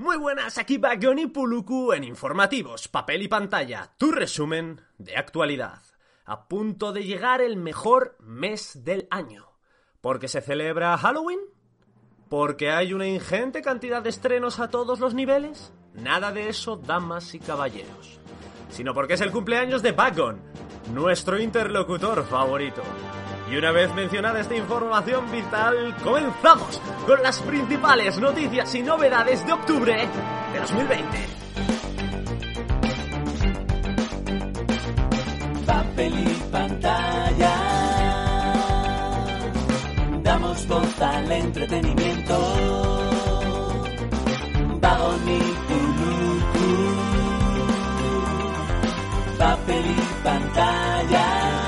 Muy 0.00 0.16
buenas, 0.16 0.58
aquí 0.58 0.80
y 0.80 1.26
Puluku 1.26 1.92
en 1.92 2.04
Informativos, 2.04 2.86
Papel 2.86 3.22
y 3.22 3.26
Pantalla, 3.26 3.90
tu 3.98 4.12
resumen 4.12 4.80
de 4.96 5.16
actualidad. 5.16 5.82
A 6.24 6.46
punto 6.46 6.92
de 6.92 7.02
llegar 7.02 7.40
el 7.40 7.56
mejor 7.56 8.16
mes 8.20 8.84
del 8.84 9.08
año. 9.10 9.48
¿Porque 10.00 10.28
se 10.28 10.40
celebra 10.40 10.96
Halloween? 10.98 11.40
¿Porque 12.28 12.70
hay 12.70 12.94
una 12.94 13.08
ingente 13.08 13.60
cantidad 13.60 14.00
de 14.00 14.10
estrenos 14.10 14.60
a 14.60 14.70
todos 14.70 15.00
los 15.00 15.14
niveles? 15.14 15.72
Nada 15.94 16.30
de 16.30 16.48
eso, 16.48 16.76
damas 16.76 17.34
y 17.34 17.40
caballeros. 17.40 18.20
Sino 18.70 18.94
porque 18.94 19.14
es 19.14 19.20
el 19.20 19.32
cumpleaños 19.32 19.82
de 19.82 19.90
Bagon, 19.90 20.40
nuestro 20.94 21.40
interlocutor 21.40 22.24
favorito. 22.24 22.84
Y 23.50 23.56
una 23.56 23.72
vez 23.72 23.94
mencionada 23.94 24.40
esta 24.40 24.54
información 24.54 25.30
vital, 25.30 25.96
comenzamos 26.02 26.80
con 27.06 27.22
las 27.22 27.40
principales 27.40 28.18
noticias 28.18 28.74
y 28.74 28.82
novedades 28.82 29.46
de 29.46 29.52
octubre 29.54 30.08
de 30.52 30.60
2020. 30.60 31.18
Papel 35.64 36.18
y 36.18 36.34
pantalla. 36.52 37.54
Damos 40.22 40.68
voz 40.68 41.00
al 41.00 41.32
entretenimiento. 41.32 42.38
Vagón 44.78 45.28
y. 45.28 45.68
Papel 49.38 49.84
y 49.86 50.22
pantalla. 50.22 51.67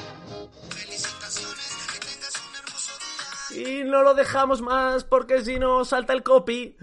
No 3.91 4.01
lo 4.01 4.15
dejamos 4.15 4.61
más 4.61 5.03
porque 5.03 5.41
si 5.41 5.59
no 5.59 5.85
salta 5.85 6.13
el 6.13 6.23
copy. 6.23 6.75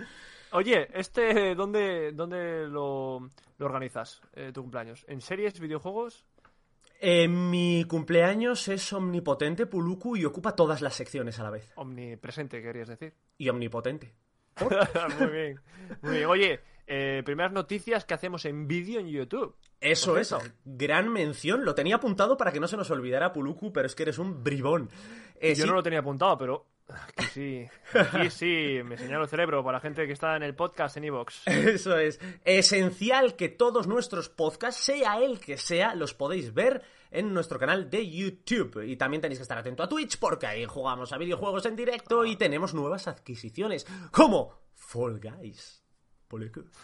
Oye, 0.52 0.88
este, 0.94 1.54
¿dónde, 1.54 2.12
dónde 2.12 2.68
lo, 2.68 3.28
lo 3.58 3.66
organizas, 3.66 4.22
eh, 4.34 4.52
tu 4.52 4.62
cumpleaños? 4.62 5.04
¿En 5.08 5.20
series, 5.20 5.58
videojuegos? 5.58 6.24
Eh, 7.00 7.28
mi 7.28 7.84
cumpleaños 7.84 8.66
es 8.68 8.92
omnipotente, 8.92 9.66
Puluku, 9.66 10.16
y 10.16 10.24
ocupa 10.24 10.56
todas 10.56 10.80
las 10.80 10.94
secciones 10.94 11.38
a 11.38 11.44
la 11.44 11.50
vez. 11.50 11.72
Omnipresente, 11.76 12.60
querías 12.60 12.88
decir. 12.88 13.14
Y 13.36 13.48
omnipotente. 13.48 14.14
muy 15.18 15.28
bien, 15.28 15.60
muy 16.02 16.12
bien. 16.12 16.26
Oye, 16.26 16.60
eh, 16.86 17.22
primeras 17.24 17.52
noticias 17.52 18.04
que 18.04 18.14
hacemos 18.14 18.44
en 18.46 18.66
vídeo 18.66 18.98
en 18.98 19.08
YouTube. 19.08 19.54
Eso 19.80 20.18
es, 20.18 20.34
gran 20.64 21.12
mención. 21.12 21.64
Lo 21.64 21.74
tenía 21.74 21.96
apuntado 21.96 22.36
para 22.36 22.50
que 22.50 22.58
no 22.58 22.66
se 22.66 22.76
nos 22.76 22.90
olvidara, 22.90 23.32
Puluku, 23.32 23.72
pero 23.72 23.86
es 23.86 23.94
que 23.94 24.02
eres 24.02 24.18
un 24.18 24.42
bribón. 24.42 24.90
Eh, 25.38 25.54
Yo 25.54 25.62
sí, 25.62 25.68
no 25.68 25.74
lo 25.74 25.82
tenía 25.84 26.00
apuntado, 26.00 26.36
pero 26.36 26.66
aquí 26.88 27.24
sí, 27.32 27.66
aquí 27.94 28.30
sí, 28.30 28.80
me 28.84 28.96
señalo 28.96 29.24
el 29.24 29.28
cerebro 29.28 29.62
para 29.62 29.78
la 29.78 29.80
gente 29.80 30.06
que 30.06 30.12
está 30.12 30.36
en 30.36 30.42
el 30.42 30.54
podcast 30.54 30.96
en 30.96 31.04
Evox. 31.04 31.46
Eso 31.46 31.98
es. 31.98 32.20
Esencial 32.44 33.36
que 33.36 33.48
todos 33.48 33.86
nuestros 33.86 34.28
podcasts, 34.28 34.84
sea 34.84 35.18
el 35.18 35.40
que 35.40 35.56
sea, 35.56 35.94
los 35.94 36.14
podéis 36.14 36.54
ver 36.54 36.82
en 37.10 37.32
nuestro 37.32 37.58
canal 37.58 37.90
de 37.90 38.08
YouTube. 38.08 38.82
Y 38.86 38.96
también 38.96 39.20
tenéis 39.20 39.38
que 39.38 39.42
estar 39.42 39.58
atento 39.58 39.82
a 39.82 39.88
Twitch 39.88 40.18
porque 40.18 40.46
ahí 40.46 40.64
jugamos 40.64 41.12
a 41.12 41.18
videojuegos 41.18 41.66
en 41.66 41.76
directo 41.76 42.24
y 42.24 42.36
tenemos 42.36 42.74
nuevas 42.74 43.08
adquisiciones, 43.08 43.86
como 44.10 44.60
Fall 44.74 45.20
Guys. 45.20 45.87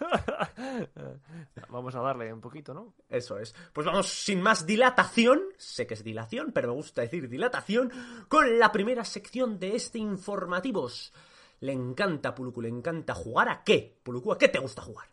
Vamos 1.68 1.94
a 1.94 2.00
darle 2.00 2.32
un 2.32 2.40
poquito, 2.40 2.72
¿no? 2.72 2.94
Eso 3.08 3.38
es. 3.38 3.54
Pues 3.72 3.86
vamos 3.86 4.08
sin 4.08 4.40
más 4.40 4.66
dilatación, 4.66 5.42
sé 5.56 5.86
que 5.86 5.94
es 5.94 6.02
dilación, 6.02 6.52
pero 6.52 6.68
me 6.68 6.74
gusta 6.74 7.02
decir 7.02 7.28
dilatación, 7.28 7.92
con 8.28 8.58
la 8.58 8.72
primera 8.72 9.04
sección 9.04 9.58
de 9.58 9.76
este 9.76 9.98
informativos. 9.98 11.12
Le 11.60 11.72
encanta, 11.72 12.34
Puluku, 12.34 12.62
le 12.62 12.68
encanta 12.68 13.14
jugar 13.14 13.48
a 13.48 13.62
qué? 13.62 13.98
Puluku, 14.02 14.32
¿a 14.32 14.38
qué 14.38 14.48
te 14.48 14.58
gusta 14.58 14.82
jugar? 14.82 15.08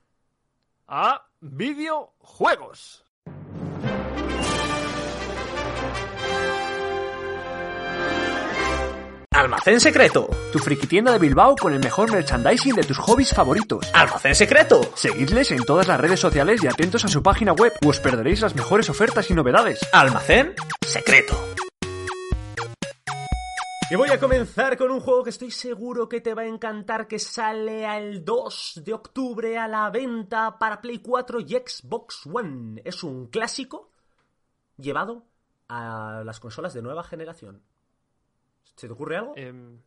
A 0.87 1.29
videojuegos. 1.39 3.05
Almacén 9.41 9.79
secreto. 9.79 10.29
Tu 10.53 10.59
frikitienda 10.59 11.11
de 11.11 11.17
Bilbao 11.17 11.55
con 11.55 11.73
el 11.73 11.79
mejor 11.79 12.11
merchandising 12.11 12.75
de 12.75 12.83
tus 12.83 12.99
hobbies 12.99 13.33
favoritos. 13.33 13.89
Almacén 13.91 14.35
secreto. 14.35 14.81
Seguidles 14.93 15.49
en 15.49 15.65
todas 15.65 15.87
las 15.87 15.99
redes 15.99 16.19
sociales 16.19 16.63
y 16.63 16.67
atentos 16.67 17.05
a 17.05 17.07
su 17.07 17.23
página 17.23 17.51
web 17.51 17.73
o 17.83 17.89
os 17.89 17.99
perderéis 17.99 18.41
las 18.41 18.53
mejores 18.53 18.87
ofertas 18.91 19.31
y 19.31 19.33
novedades. 19.33 19.79
Almacén 19.93 20.53
secreto. 20.85 21.33
Y 23.89 23.95
voy 23.95 24.11
a 24.11 24.19
comenzar 24.19 24.77
con 24.77 24.91
un 24.91 24.99
juego 24.99 25.23
que 25.23 25.31
estoy 25.31 25.49
seguro 25.49 26.07
que 26.07 26.21
te 26.21 26.35
va 26.35 26.43
a 26.43 26.45
encantar, 26.45 27.07
que 27.07 27.17
sale 27.17 27.83
el 27.97 28.23
2 28.23 28.83
de 28.85 28.93
octubre 28.93 29.57
a 29.57 29.67
la 29.67 29.89
venta 29.89 30.59
para 30.59 30.79
Play 30.79 30.99
4 30.99 31.39
y 31.39 31.53
Xbox 31.65 32.27
One. 32.31 32.79
Es 32.85 33.03
un 33.03 33.25
clásico 33.25 33.91
llevado 34.77 35.25
a 35.67 36.21
las 36.23 36.39
consolas 36.39 36.75
de 36.75 36.83
nueva 36.83 37.03
generación. 37.03 37.63
¿Se 38.75 38.87
te 38.87 38.93
ocurre 38.93 39.17
algo? 39.17 39.33
Em, 39.35 39.79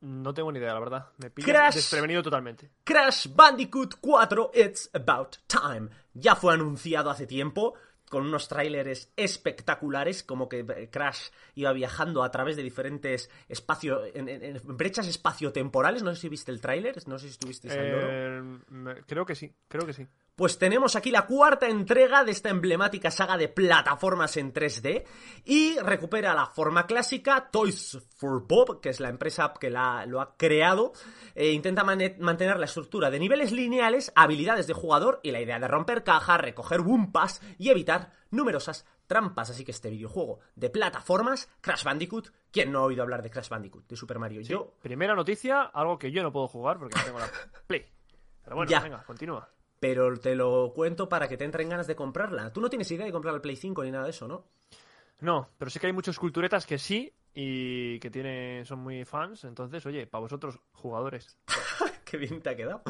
no 0.00 0.34
tengo 0.34 0.52
ni 0.52 0.58
idea, 0.58 0.74
la 0.74 0.80
verdad. 0.80 1.08
Me 1.18 1.30
pillas 1.30 1.46
desprevenido 1.74 2.22
totalmente. 2.22 2.70
Crash 2.84 3.28
Bandicoot 3.34 3.94
4 4.00 4.50
It's 4.54 4.90
About 4.92 5.36
Time. 5.46 5.88
Ya 6.14 6.36
fue 6.36 6.54
anunciado 6.54 7.10
hace 7.10 7.26
tiempo 7.26 7.74
con 8.08 8.24
unos 8.24 8.46
tráileres 8.46 9.12
espectaculares, 9.16 10.22
como 10.22 10.48
que 10.48 10.60
eh, 10.60 10.88
Crash 10.90 11.30
iba 11.56 11.72
viajando 11.72 12.22
a 12.22 12.30
través 12.30 12.54
de 12.56 12.62
diferentes 12.62 13.28
espacios, 13.48 14.10
en, 14.14 14.28
en- 14.28 14.42
en 14.44 14.60
brechas 14.76 15.08
espaciotemporales. 15.08 16.02
No 16.04 16.14
sé 16.14 16.20
si 16.20 16.28
viste 16.28 16.52
el 16.52 16.60
tráiler, 16.60 16.96
no 17.08 17.18
sé 17.18 17.26
si 17.26 17.32
estuviste 17.32 17.68
loro. 17.90 18.08
Em, 18.08 18.60
creo 19.06 19.26
que 19.26 19.34
sí, 19.34 19.52
creo 19.66 19.84
que 19.86 19.92
sí. 19.92 20.06
Pues 20.36 20.58
tenemos 20.58 20.96
aquí 20.96 21.10
la 21.10 21.24
cuarta 21.24 21.66
entrega 21.66 22.22
de 22.22 22.30
esta 22.32 22.50
emblemática 22.50 23.10
saga 23.10 23.38
de 23.38 23.48
plataformas 23.48 24.36
en 24.36 24.52
3D 24.52 25.04
y 25.46 25.78
recupera 25.78 26.34
la 26.34 26.44
forma 26.48 26.86
clásica 26.86 27.48
Toys 27.50 27.98
for 28.16 28.46
Bob, 28.46 28.82
que 28.82 28.90
es 28.90 29.00
la 29.00 29.08
empresa 29.08 29.54
que 29.58 29.70
la- 29.70 30.04
lo 30.04 30.20
ha 30.20 30.36
creado, 30.36 30.92
e 31.34 31.52
intenta 31.52 31.84
mantener 31.84 32.58
la 32.58 32.66
estructura 32.66 33.08
de 33.10 33.18
niveles 33.18 33.50
lineales, 33.50 34.12
habilidades 34.14 34.66
de 34.66 34.74
jugador 34.74 35.20
y 35.22 35.30
la 35.30 35.40
idea 35.40 35.58
de 35.58 35.68
romper 35.68 36.04
cajas, 36.04 36.38
recoger 36.38 36.82
Wumpas 36.82 37.40
y 37.56 37.70
evitar 37.70 38.12
numerosas 38.30 38.84
trampas. 39.06 39.48
Así 39.48 39.64
que 39.64 39.70
este 39.70 39.88
videojuego 39.88 40.40
de 40.54 40.68
plataformas, 40.68 41.48
Crash 41.62 41.82
Bandicoot, 41.84 42.28
¿quién 42.52 42.72
no 42.72 42.80
ha 42.80 42.82
oído 42.82 43.02
hablar 43.02 43.22
de 43.22 43.30
Crash 43.30 43.48
Bandicoot? 43.48 43.86
De 43.88 43.96
Super 43.96 44.18
Mario. 44.18 44.42
Sí, 44.44 44.50
Yo 44.52 44.74
Primera 44.82 45.14
noticia, 45.14 45.62
algo 45.62 45.98
que 45.98 46.12
yo 46.12 46.22
no 46.22 46.30
puedo 46.30 46.46
jugar 46.46 46.78
porque 46.78 46.94
no 46.98 47.04
tengo 47.06 47.20
la 47.20 47.26
Play. 47.66 47.86
Pero 48.44 48.54
bueno, 48.56 48.70
Ya. 48.70 48.80
venga, 48.80 49.02
continúa. 49.02 49.48
Pero 49.80 50.18
te 50.18 50.34
lo 50.34 50.72
cuento 50.74 51.08
para 51.08 51.28
que 51.28 51.36
te 51.36 51.44
entren 51.44 51.68
ganas 51.68 51.86
de 51.86 51.96
comprarla. 51.96 52.52
Tú 52.52 52.60
no 52.60 52.70
tienes 52.70 52.90
idea 52.90 53.06
de 53.06 53.12
comprar 53.12 53.34
el 53.34 53.40
Play 53.40 53.56
5 53.56 53.84
ni 53.84 53.90
nada 53.90 54.04
de 54.04 54.10
eso, 54.10 54.26
¿no? 54.26 54.44
No, 55.20 55.48
pero 55.58 55.70
sí 55.70 55.78
que 55.78 55.86
hay 55.86 55.92
muchos 55.92 56.18
culturetas 56.18 56.66
que 56.66 56.78
sí 56.78 57.12
y 57.34 57.98
que 58.00 58.10
tienen, 58.10 58.64
son 58.64 58.80
muy 58.80 59.04
fans. 59.04 59.44
Entonces, 59.44 59.84
oye, 59.86 60.06
para 60.06 60.22
vosotros, 60.22 60.58
jugadores. 60.72 61.36
Qué 62.04 62.16
bien 62.16 62.40
te 62.40 62.50
ha 62.50 62.56
quedado. 62.56 62.82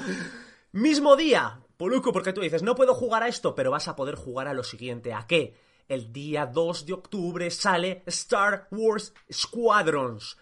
Mismo 0.73 1.17
día, 1.17 1.61
Poluco, 1.77 2.13
porque 2.13 2.33
tú 2.33 2.41
dices, 2.41 2.63
no 2.63 2.75
puedo 2.75 2.95
jugar 2.95 3.23
a 3.23 3.29
esto, 3.29 3.55
pero 3.55 3.71
vas 3.71 3.89
a 3.89 3.97
poder 3.97 4.15
jugar 4.15 4.49
a 4.49 4.55
lo 4.55 4.63
siguiente. 4.63 5.15
¿A 5.15 5.27
qué? 5.27 5.57
El 5.89 6.13
día 6.13 6.47
2 6.47 6.87
de 6.87 6.93
octubre 6.93 7.51
sale 7.51 8.03
Star 8.07 8.69
Wars 8.71 9.15
Squadrons. 9.33 10.37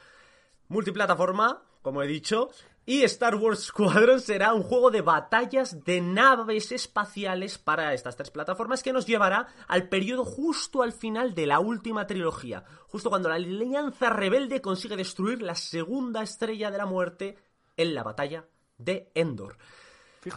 Multiplataforma, 0.69 1.63
como 1.83 2.03
he 2.03 2.07
dicho. 2.07 2.51
Y 2.87 3.03
Star 3.05 3.37
Wars 3.37 3.61
Squadrons 3.61 4.25
será 4.25 4.53
un 4.53 4.63
juego 4.63 4.91
de 4.91 5.01
batallas 5.01 5.85
de 5.85 6.03
naves 6.03 6.71
espaciales 6.71 7.57
para 7.57 7.95
estas 7.95 8.15
tres 8.15 8.31
plataformas 8.31 8.83
que 8.83 8.93
nos 8.93 9.07
llevará 9.07 9.49
al 9.69 9.89
periodo 9.89 10.27
justo 10.27 10.83
al 10.83 10.93
final 10.93 11.35
de 11.35 11.47
la 11.47 11.61
última 11.61 12.07
trilogía, 12.07 12.65
justo 12.89 13.09
cuando 13.09 13.31
la 13.31 13.37
Alianza 13.37 14.11
Rebelde 14.11 14.61
consigue 14.61 14.97
destruir 14.97 15.41
la 15.41 15.55
segunda 15.55 16.23
estrella 16.23 16.71
de 16.71 16.77
la 16.77 16.85
muerte 16.85 17.39
en 17.79 17.95
la 17.95 18.03
batalla 18.03 18.45
de 18.77 19.11
Endor. 19.15 19.57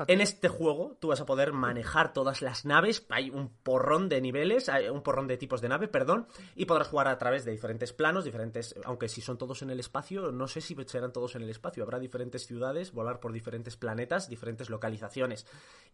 En 0.07 0.21
este 0.21 0.47
juego 0.47 0.97
tú 0.99 1.09
vas 1.09 1.21
a 1.21 1.25
poder 1.25 1.53
manejar 1.53 2.13
todas 2.13 2.41
las 2.41 2.65
naves, 2.65 3.05
hay 3.09 3.29
un 3.29 3.49
porrón 3.49 4.09
de 4.09 4.21
niveles, 4.21 4.69
hay 4.69 4.89
un 4.89 5.01
porrón 5.01 5.27
de 5.27 5.37
tipos 5.37 5.61
de 5.61 5.69
nave, 5.69 5.87
perdón, 5.87 6.27
y 6.55 6.65
podrás 6.65 6.87
jugar 6.87 7.07
a 7.07 7.17
través 7.17 7.45
de 7.45 7.51
diferentes 7.51 7.93
planos, 7.93 8.25
diferentes, 8.25 8.75
aunque 8.83 9.09
si 9.09 9.21
son 9.21 9.37
todos 9.37 9.61
en 9.61 9.69
el 9.69 9.79
espacio, 9.79 10.31
no 10.31 10.47
sé 10.47 10.61
si 10.61 10.75
serán 10.85 11.13
todos 11.13 11.35
en 11.35 11.43
el 11.43 11.49
espacio, 11.49 11.83
habrá 11.83 11.99
diferentes 11.99 12.45
ciudades, 12.45 12.91
volar 12.91 13.19
por 13.19 13.31
diferentes 13.31 13.77
planetas, 13.77 14.29
diferentes 14.29 14.69
localizaciones. 14.69 15.45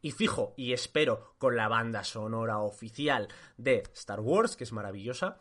Y 0.02 0.12
fijo, 0.12 0.54
y 0.58 0.74
espero, 0.74 1.36
con 1.38 1.56
la 1.56 1.68
banda 1.68 2.04
sonora 2.04 2.60
oficial 2.60 3.28
de 3.58 3.84
Star 3.94 4.20
Wars, 4.20 4.56
que 4.56 4.64
es 4.64 4.74
maravillosa. 4.74 5.40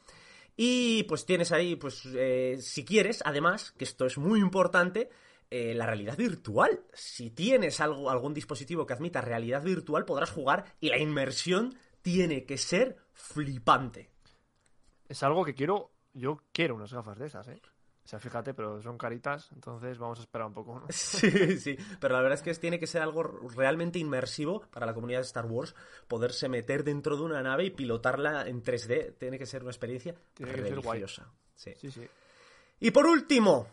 Y 0.56 1.04
pues 1.04 1.24
tienes 1.24 1.52
ahí, 1.52 1.76
pues 1.76 2.06
eh, 2.14 2.58
si 2.60 2.84
quieres, 2.84 3.22
además, 3.24 3.72
que 3.72 3.84
esto 3.84 4.04
es 4.06 4.18
muy 4.18 4.40
importante, 4.40 5.10
eh, 5.54 5.74
la 5.74 5.84
realidad 5.84 6.16
virtual. 6.16 6.80
Si 6.94 7.30
tienes 7.30 7.78
algo, 7.80 8.08
algún 8.10 8.32
dispositivo 8.32 8.86
que 8.86 8.94
admita 8.94 9.20
realidad 9.20 9.62
virtual, 9.62 10.06
podrás 10.06 10.30
jugar 10.30 10.64
y 10.80 10.88
la 10.88 10.96
inmersión 10.98 11.76
tiene 12.00 12.44
que 12.46 12.56
ser 12.56 12.96
flipante. 13.12 14.10
Es 15.08 15.22
algo 15.22 15.44
que 15.44 15.54
quiero. 15.54 15.90
Yo 16.14 16.42
quiero 16.52 16.74
unas 16.74 16.92
gafas 16.92 17.18
de 17.18 17.26
esas, 17.26 17.48
¿eh? 17.48 17.60
O 18.04 18.08
sea, 18.08 18.18
fíjate, 18.18 18.52
pero 18.54 18.82
son 18.82 18.98
caritas, 18.98 19.50
entonces 19.52 19.96
vamos 19.98 20.18
a 20.18 20.22
esperar 20.22 20.48
un 20.48 20.54
poco. 20.54 20.80
¿no? 20.80 20.86
Sí, 20.90 21.58
sí, 21.58 21.76
pero 22.00 22.14
la 22.14 22.22
verdad 22.22 22.38
es 22.38 22.42
que 22.42 22.52
tiene 22.54 22.80
que 22.80 22.86
ser 22.86 23.00
algo 23.02 23.22
realmente 23.22 23.98
inmersivo 23.98 24.62
para 24.72 24.86
la 24.86 24.94
comunidad 24.94 25.20
de 25.20 25.26
Star 25.26 25.46
Wars, 25.46 25.74
poderse 26.08 26.48
meter 26.48 26.82
dentro 26.82 27.16
de 27.16 27.22
una 27.22 27.42
nave 27.42 27.64
y 27.66 27.70
pilotarla 27.70 28.48
en 28.48 28.62
3D, 28.62 29.16
tiene 29.18 29.38
que 29.38 29.46
ser 29.46 29.62
una 29.62 29.70
experiencia 29.70 30.14
Tiene 30.34 30.52
que 30.52 30.62
ser 30.62 30.80
guay. 30.80 31.00
religiosa. 31.00 31.30
Sí. 31.54 31.72
Sí, 31.76 31.90
sí. 31.90 32.06
Y 32.80 32.90
por 32.90 33.06
último, 33.06 33.68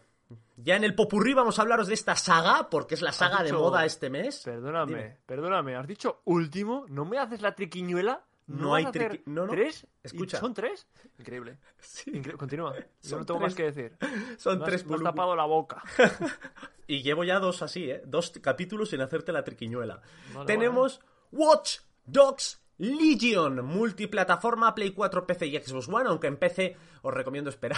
ya 0.58 0.76
en 0.76 0.84
el 0.84 0.96
popurrí 0.96 1.34
vamos 1.34 1.58
a 1.60 1.62
hablaros 1.64 1.88
de 1.88 1.94
esta 1.94 2.16
saga, 2.16 2.70
porque 2.70 2.96
es 2.96 3.02
la 3.02 3.12
saga 3.12 3.44
de 3.44 3.54
moda 3.54 3.86
este 3.86 4.10
mes. 4.10 4.42
Perdóname, 4.44 4.92
Dime. 4.96 5.18
perdóname. 5.26 5.76
¿Has 5.76 5.88
dicho 5.88 6.22
último? 6.26 6.86
¿No 6.90 7.06
me 7.06 7.18
haces 7.18 7.42
la 7.42 7.56
triquiñuela? 7.56 8.24
No 8.48 8.74
hay 8.74 8.86
triqui- 8.86 9.22
no, 9.28 9.46
no. 9.46 9.52
¿Tres? 9.52 9.86
Escucha. 10.02 10.38
¿Y 10.38 10.40
¿Son 10.40 10.54
tres? 10.56 10.88
Increíble. 11.20 11.60
Sí, 11.80 12.12
Incre- 12.12 12.36
Continúa. 12.36 12.74
Yo 12.76 12.82
Son 13.02 13.20
no 13.20 13.26
tengo 13.26 13.40
tres. 13.42 13.50
más 13.52 13.56
que 13.56 13.64
decir. 13.72 13.98
son 14.38 14.58
Me 14.58 14.64
has- 14.66 14.70
tres 14.72 14.86
me 14.88 14.96
has 14.96 15.04
tapado 15.04 15.36
la 15.36 15.46
boca. 15.46 15.84
Y 16.88 17.04
llevo 17.04 17.24
ya 17.24 17.38
dos 17.40 17.62
así, 17.62 17.92
¿eh? 17.92 18.02
Dos 18.08 18.32
capítulos 18.42 18.90
sin 18.90 19.02
hacerte 19.02 19.32
la 19.32 19.44
triquiñuela. 19.44 20.02
Vale, 20.34 20.48
Tenemos 20.48 21.00
Watch 21.32 21.82
Dogs 22.04 22.64
Legion, 22.80 23.64
multiplataforma 23.64 24.74
Play 24.74 24.92
4, 24.94 25.28
PC 25.28 25.46
y 25.46 25.58
Xbox 25.60 25.88
One, 25.88 26.10
aunque 26.10 26.26
en 26.26 26.38
PC 26.38 26.76
os 27.04 27.14
recomiendo 27.14 27.52
esperar. 27.52 27.78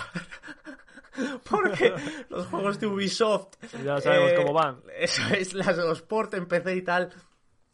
Porque 1.50 1.94
los 2.30 2.48
juegos 2.48 2.80
de 2.80 2.88
Ubisoft... 2.88 3.56
Ya 3.84 4.00
sabemos 4.00 4.32
eh, 4.32 4.36
cómo 4.36 4.54
van. 4.54 4.82
Eso 4.98 5.22
es, 5.34 5.54
las, 5.54 5.78
los 5.78 6.02
port 6.02 6.34
en 6.34 6.48
PC 6.48 6.76
y 6.76 6.82
tal... 6.82 7.14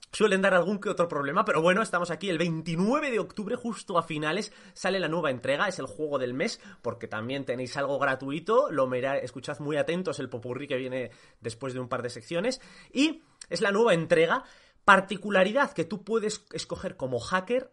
Suelen 0.09 0.41
dar 0.41 0.53
algún 0.53 0.79
que 0.79 0.89
otro 0.89 1.07
problema, 1.09 1.43
pero 1.43 1.61
bueno, 1.61 1.81
estamos 1.81 2.11
aquí 2.11 2.29
el 2.29 2.37
29 2.37 3.11
de 3.11 3.19
octubre, 3.19 3.57
justo 3.57 3.97
a 3.97 4.03
finales, 4.03 4.53
sale 4.73 5.01
la 5.01 5.09
nueva 5.09 5.31
entrega, 5.31 5.67
es 5.67 5.79
el 5.79 5.85
juego 5.85 6.17
del 6.17 6.33
mes, 6.33 6.61
porque 6.81 7.09
también 7.09 7.43
tenéis 7.43 7.75
algo 7.75 7.99
gratuito, 7.99 8.71
lo 8.71 8.87
mirá, 8.87 9.17
escuchad 9.17 9.59
muy 9.59 9.75
atentos 9.75 10.19
el 10.19 10.29
popurrí 10.29 10.65
que 10.65 10.77
viene 10.77 11.11
después 11.41 11.73
de 11.73 11.81
un 11.81 11.89
par 11.89 12.03
de 12.03 12.09
secciones, 12.09 12.61
y 12.93 13.21
es 13.49 13.59
la 13.59 13.71
nueva 13.71 13.93
entrega, 13.93 14.45
particularidad 14.85 15.73
que 15.73 15.83
tú 15.83 16.05
puedes 16.05 16.45
escoger 16.53 16.95
como 16.95 17.19
hacker, 17.19 17.69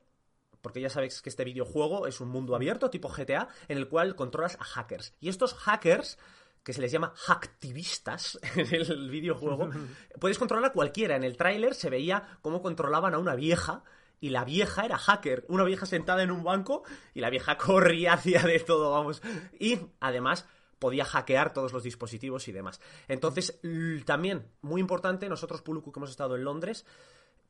porque 0.65 0.81
ya 0.81 0.89
sabéis 0.89 1.21
que 1.21 1.29
este 1.29 1.45
videojuego 1.45 2.07
es 2.07 2.23
un 2.23 2.31
mundo 2.31 2.57
abierto, 2.57 2.89
tipo 2.89 3.11
GTA, 3.11 3.49
en 3.69 3.77
el 3.77 3.87
cual 3.87 4.17
controlas 4.17 4.57
a 4.59 4.65
hackers, 4.65 5.15
y 5.21 5.29
estos 5.29 5.53
hackers 5.53 6.19
que 6.63 6.73
se 6.73 6.81
les 6.81 6.91
llama 6.91 7.13
hacktivistas 7.15 8.41
en 8.57 8.75
el 8.75 9.11
videojuego, 9.11 9.69
puedes 10.19 10.39
controlar 10.39 10.71
a 10.71 10.73
cualquiera. 10.73 11.17
En 11.17 11.23
el 11.23 11.37
tráiler 11.37 11.75
se 11.75 11.91
veía 11.91 12.39
cómo 12.41 12.63
controlaban 12.63 13.13
a 13.13 13.19
una 13.19 13.35
vieja 13.35 13.85
y 14.21 14.31
la 14.31 14.47
vieja 14.47 14.87
era 14.87 14.97
hacker, 14.97 15.45
una 15.49 15.65
vieja 15.65 15.85
sentada 15.85 16.23
en 16.23 16.31
un 16.31 16.43
banco 16.43 16.83
y 17.13 17.21
la 17.21 17.29
vieja 17.29 17.59
corría 17.59 18.15
hacia 18.15 18.43
de 18.43 18.59
todo, 18.61 18.91
vamos. 18.91 19.21
Y 19.61 19.79
además 20.01 20.49
podía 20.79 21.05
hackear 21.05 21.53
todos 21.53 21.75
los 21.75 21.83
dispositivos 21.83 22.49
y 22.49 22.53
demás. 22.53 22.81
Entonces, 23.07 23.61
también, 24.07 24.49
muy 24.63 24.81
importante, 24.81 25.29
nosotros, 25.29 25.61
Puluku, 25.61 25.93
que 25.93 26.01
hemos 26.01 26.11
estado 26.11 26.37
en 26.37 26.45
Londres, 26.45 26.87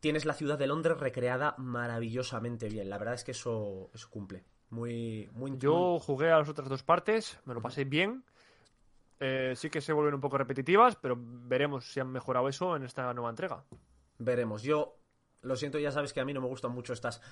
tienes 0.05 0.27
la 0.27 0.35
ciudad 0.35 0.59
de 0.59 0.67
Londres 0.67 0.99
recreada 0.99 1.55
maravillosamente 1.56 2.69
bien. 2.69 2.91
La 2.91 2.99
verdad 2.99 3.15
es 3.15 3.25
que 3.25 3.31
eso, 3.31 3.91
eso 3.95 4.11
cumple. 4.11 4.45
Muy, 4.69 5.31
muy 5.33 5.56
Yo 5.56 5.99
jugué 5.99 6.31
a 6.31 6.37
las 6.37 6.49
otras 6.51 6.69
dos 6.69 6.83
partes, 6.83 7.39
me 7.47 7.55
lo 7.55 7.62
pasé 7.62 7.87
bien. 7.87 8.23
Eh, 9.19 9.55
sí 9.56 9.71
que 9.71 9.81
se 9.81 9.95
vuelven 9.95 10.12
un 10.12 10.21
poco 10.21 10.37
repetitivas, 10.37 10.97
pero 10.97 11.17
veremos 11.19 11.91
si 11.91 12.01
han 12.01 12.12
mejorado 12.12 12.51
eso 12.51 12.77
en 12.77 12.83
esta 12.83 13.15
nueva 13.15 13.31
entrega. 13.31 13.65
Veremos. 14.19 14.62
Yo 14.62 14.99
lo 15.41 15.56
siento, 15.56 15.79
ya 15.79 15.91
sabes 15.91 16.12
que 16.12 16.21
a 16.21 16.27
mí 16.27 16.35
no 16.35 16.43
me 16.43 16.49
gustan 16.49 16.73
mucho 16.73 16.93
estas 16.93 17.23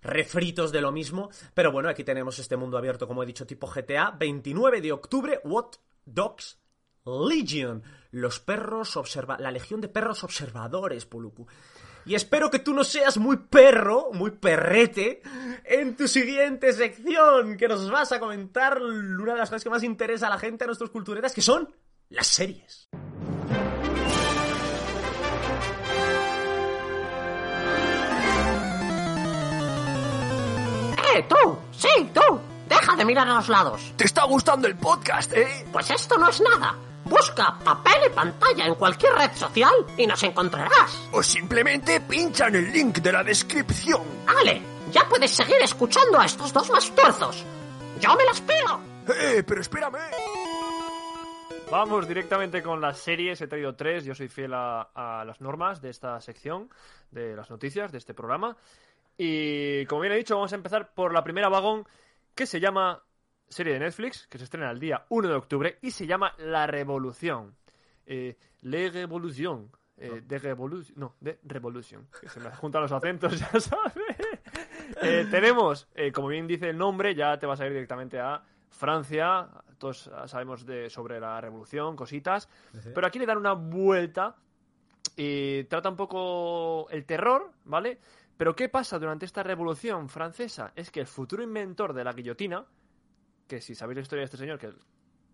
refritos 0.00 0.72
de 0.72 0.80
lo 0.80 0.90
mismo, 0.90 1.28
pero 1.52 1.70
bueno, 1.70 1.90
aquí 1.90 2.02
tenemos 2.02 2.38
este 2.38 2.56
mundo 2.56 2.78
abierto, 2.78 3.06
como 3.06 3.22
he 3.22 3.26
dicho, 3.26 3.46
tipo 3.46 3.66
GTA, 3.66 4.12
29 4.12 4.80
de 4.80 4.92
octubre, 4.92 5.38
What 5.44 5.72
Dogs 6.06 6.62
Legion, 7.04 7.82
los 8.10 8.40
perros 8.40 8.96
observa 8.96 9.36
la 9.38 9.50
legión 9.50 9.82
de 9.82 9.88
perros 9.88 10.24
observadores, 10.24 11.04
Puluku. 11.04 11.46
Y 12.04 12.14
espero 12.14 12.50
que 12.50 12.58
tú 12.58 12.74
no 12.74 12.82
seas 12.82 13.16
muy 13.16 13.36
perro, 13.36 14.10
muy 14.12 14.32
perrete, 14.32 15.22
en 15.64 15.96
tu 15.96 16.08
siguiente 16.08 16.72
sección, 16.72 17.56
que 17.56 17.68
nos 17.68 17.90
vas 17.90 18.10
a 18.12 18.18
comentar 18.18 18.82
una 18.82 19.34
de 19.34 19.38
las 19.38 19.50
cosas 19.50 19.62
que 19.62 19.70
más 19.70 19.84
interesa 19.84 20.26
a 20.26 20.30
la 20.30 20.38
gente, 20.38 20.64
a 20.64 20.66
nuestros 20.66 20.90
culturetas, 20.90 21.32
que 21.32 21.42
son 21.42 21.72
las 22.08 22.26
series. 22.26 22.88
¡Eh, 31.14 31.24
tú! 31.28 31.58
¡Sí, 31.70 32.10
tú! 32.12 32.40
¡Deja 32.68 32.96
de 32.96 33.04
mirar 33.04 33.28
a 33.28 33.34
los 33.34 33.48
lados! 33.48 33.92
¿Te 33.96 34.04
está 34.04 34.24
gustando 34.24 34.66
el 34.66 34.76
podcast, 34.76 35.32
eh? 35.34 35.66
Pues 35.70 35.90
esto 35.90 36.16
no 36.16 36.28
es 36.28 36.40
nada. 36.40 36.74
Busca 37.12 37.58
papel 37.62 38.04
y 38.06 38.14
pantalla 38.14 38.66
en 38.66 38.74
cualquier 38.74 39.12
red 39.12 39.32
social 39.34 39.74
y 39.98 40.06
nos 40.06 40.22
encontrarás. 40.22 41.10
O 41.12 41.22
simplemente 41.22 42.00
pincha 42.00 42.48
en 42.48 42.56
el 42.56 42.72
link 42.72 43.00
de 43.00 43.12
la 43.12 43.22
descripción. 43.22 44.00
¡Ale! 44.26 44.62
Ya 44.90 45.06
puedes 45.10 45.30
seguir 45.30 45.56
escuchando 45.60 46.18
a 46.18 46.24
estos 46.24 46.50
dos 46.54 46.70
más 46.70 46.90
tuerzos. 46.94 47.44
¡Yo 48.00 48.16
me 48.16 48.24
las 48.24 48.40
pido! 48.40 48.80
Eh, 49.14 49.42
pero 49.46 49.60
espérame. 49.60 49.98
Vamos 51.70 52.08
directamente 52.08 52.62
con 52.62 52.80
las 52.80 52.96
series. 52.96 53.42
He 53.42 53.46
traído 53.46 53.74
tres. 53.76 54.06
Yo 54.06 54.14
soy 54.14 54.28
fiel 54.28 54.54
a, 54.54 54.80
a 54.94 55.22
las 55.26 55.42
normas 55.42 55.82
de 55.82 55.90
esta 55.90 56.18
sección, 56.22 56.70
de 57.10 57.36
las 57.36 57.50
noticias, 57.50 57.92
de 57.92 57.98
este 57.98 58.14
programa. 58.14 58.56
Y 59.18 59.84
como 59.84 60.00
bien 60.00 60.14
he 60.14 60.16
dicho, 60.16 60.36
vamos 60.36 60.52
a 60.52 60.56
empezar 60.56 60.94
por 60.94 61.12
la 61.12 61.22
primera 61.22 61.50
vagón, 61.50 61.86
que 62.34 62.46
se 62.46 62.58
llama 62.58 63.02
serie 63.52 63.74
de 63.74 63.80
Netflix, 63.80 64.26
que 64.26 64.38
se 64.38 64.44
estrena 64.44 64.70
el 64.70 64.80
día 64.80 65.04
1 65.08 65.28
de 65.28 65.34
octubre, 65.34 65.78
y 65.82 65.90
se 65.90 66.06
llama 66.06 66.34
La 66.38 66.66
Revolución. 66.66 67.54
Eh, 68.06 68.36
Le 68.62 68.90
Revolution. 68.90 69.70
Eh, 69.96 70.22
de 70.26 70.38
Revolution. 70.38 70.98
No, 70.98 71.14
de 71.20 71.38
Revolution. 71.44 72.08
Que 72.20 72.28
se 72.28 72.40
me 72.40 72.50
juntan 72.50 72.82
los 72.82 72.92
acentos, 72.92 73.38
ya 73.38 73.60
sabes. 73.60 73.94
Eh, 75.00 75.26
tenemos, 75.30 75.88
eh, 75.94 76.10
como 76.10 76.28
bien 76.28 76.46
dice 76.46 76.70
el 76.70 76.78
nombre, 76.78 77.14
ya 77.14 77.38
te 77.38 77.46
vas 77.46 77.60
a 77.60 77.66
ir 77.66 77.72
directamente 77.72 78.18
a 78.18 78.42
Francia. 78.68 79.48
Todos 79.78 80.10
sabemos 80.26 80.66
de, 80.66 80.90
sobre 80.90 81.20
la 81.20 81.40
revolución, 81.40 81.94
cositas. 81.94 82.48
Pero 82.94 83.06
aquí 83.06 83.18
le 83.18 83.26
dan 83.26 83.38
una 83.38 83.52
vuelta 83.52 84.36
y 85.16 85.64
trata 85.64 85.88
un 85.88 85.96
poco 85.96 86.88
el 86.90 87.04
terror, 87.04 87.52
¿vale? 87.64 87.98
Pero 88.36 88.56
¿qué 88.56 88.68
pasa 88.68 88.98
durante 88.98 89.26
esta 89.26 89.42
revolución 89.42 90.08
francesa? 90.08 90.72
Es 90.74 90.90
que 90.90 91.00
el 91.00 91.06
futuro 91.06 91.42
inventor 91.42 91.92
de 91.92 92.04
la 92.04 92.12
guillotina, 92.12 92.64
que 93.46 93.60
si 93.60 93.74
sabéis 93.74 93.96
la 93.96 94.02
historia 94.02 94.20
de 94.20 94.24
este 94.26 94.36
señor, 94.36 94.58
que, 94.58 94.72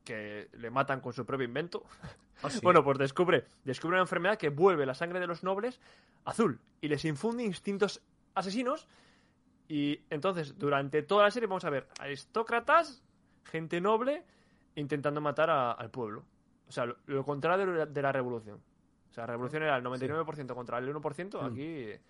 que 0.04 0.48
le 0.52 0.70
matan 0.70 1.00
con 1.00 1.12
su 1.12 1.24
propio 1.26 1.44
invento, 1.46 1.84
Ah, 2.42 2.50
sí. 2.50 2.60
bueno, 2.62 2.84
pues 2.84 2.98
descubre, 2.98 3.46
descubre 3.64 3.96
una 3.96 4.02
enfermedad 4.02 4.38
que 4.38 4.48
vuelve 4.50 4.86
la 4.86 4.94
sangre 4.94 5.18
de 5.18 5.26
los 5.26 5.42
nobles 5.42 5.80
azul 6.24 6.60
y 6.80 6.86
les 6.86 7.04
infunde 7.04 7.42
instintos 7.42 8.00
asesinos. 8.34 8.86
Y 9.66 10.00
entonces, 10.08 10.56
durante 10.56 11.02
toda 11.02 11.24
la 11.24 11.30
serie 11.32 11.48
vamos 11.48 11.64
a 11.64 11.70
ver 11.70 11.88
aristócratas, 11.98 13.02
gente 13.44 13.80
noble, 13.80 14.24
intentando 14.76 15.20
matar 15.20 15.50
a- 15.50 15.72
al 15.72 15.90
pueblo. 15.90 16.24
O 16.68 16.72
sea, 16.72 16.86
lo, 16.86 16.96
lo 17.06 17.24
contrario 17.24 17.66
de 17.66 17.78
la, 17.80 17.86
de 17.86 18.02
la 18.02 18.12
revolución. 18.12 18.60
O 19.10 19.12
sea, 19.14 19.24
la 19.24 19.32
revolución 19.32 19.62
era 19.64 19.76
el 19.76 19.82
99% 19.84 20.54
contra 20.54 20.78
el 20.78 20.94
1%, 20.94 21.50
aquí 21.50 21.62
eh, 21.62 22.00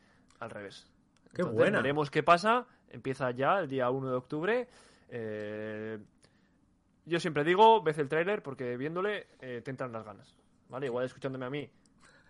al 0.41 0.51
revés. 0.51 0.87
Mm. 0.87 1.25
Qué 1.35 1.41
Entonces, 1.43 1.55
buena. 1.59 1.79
Veremos 1.79 2.11
qué 2.11 2.23
pasa. 2.23 2.67
Empieza 2.91 3.31
ya 3.31 3.61
el 3.61 3.69
día 3.69 3.89
1 3.89 4.11
de 4.11 4.17
octubre. 4.17 4.69
Eh, 5.09 5.99
yo 7.05 7.21
siempre 7.21 7.45
digo, 7.45 7.83
ves 7.83 7.99
el 7.99 8.09
tráiler 8.09 8.43
porque 8.43 8.77
viéndole 8.77 9.27
eh, 9.41 9.63
te 9.65 9.71
entran 9.71 9.93
las 9.93 10.05
ganas. 10.05 10.35
¿Vale? 10.69 10.87
Igual 10.87 11.07
escuchándome 11.07 11.47
a 11.47 11.51
mí 11.51 11.71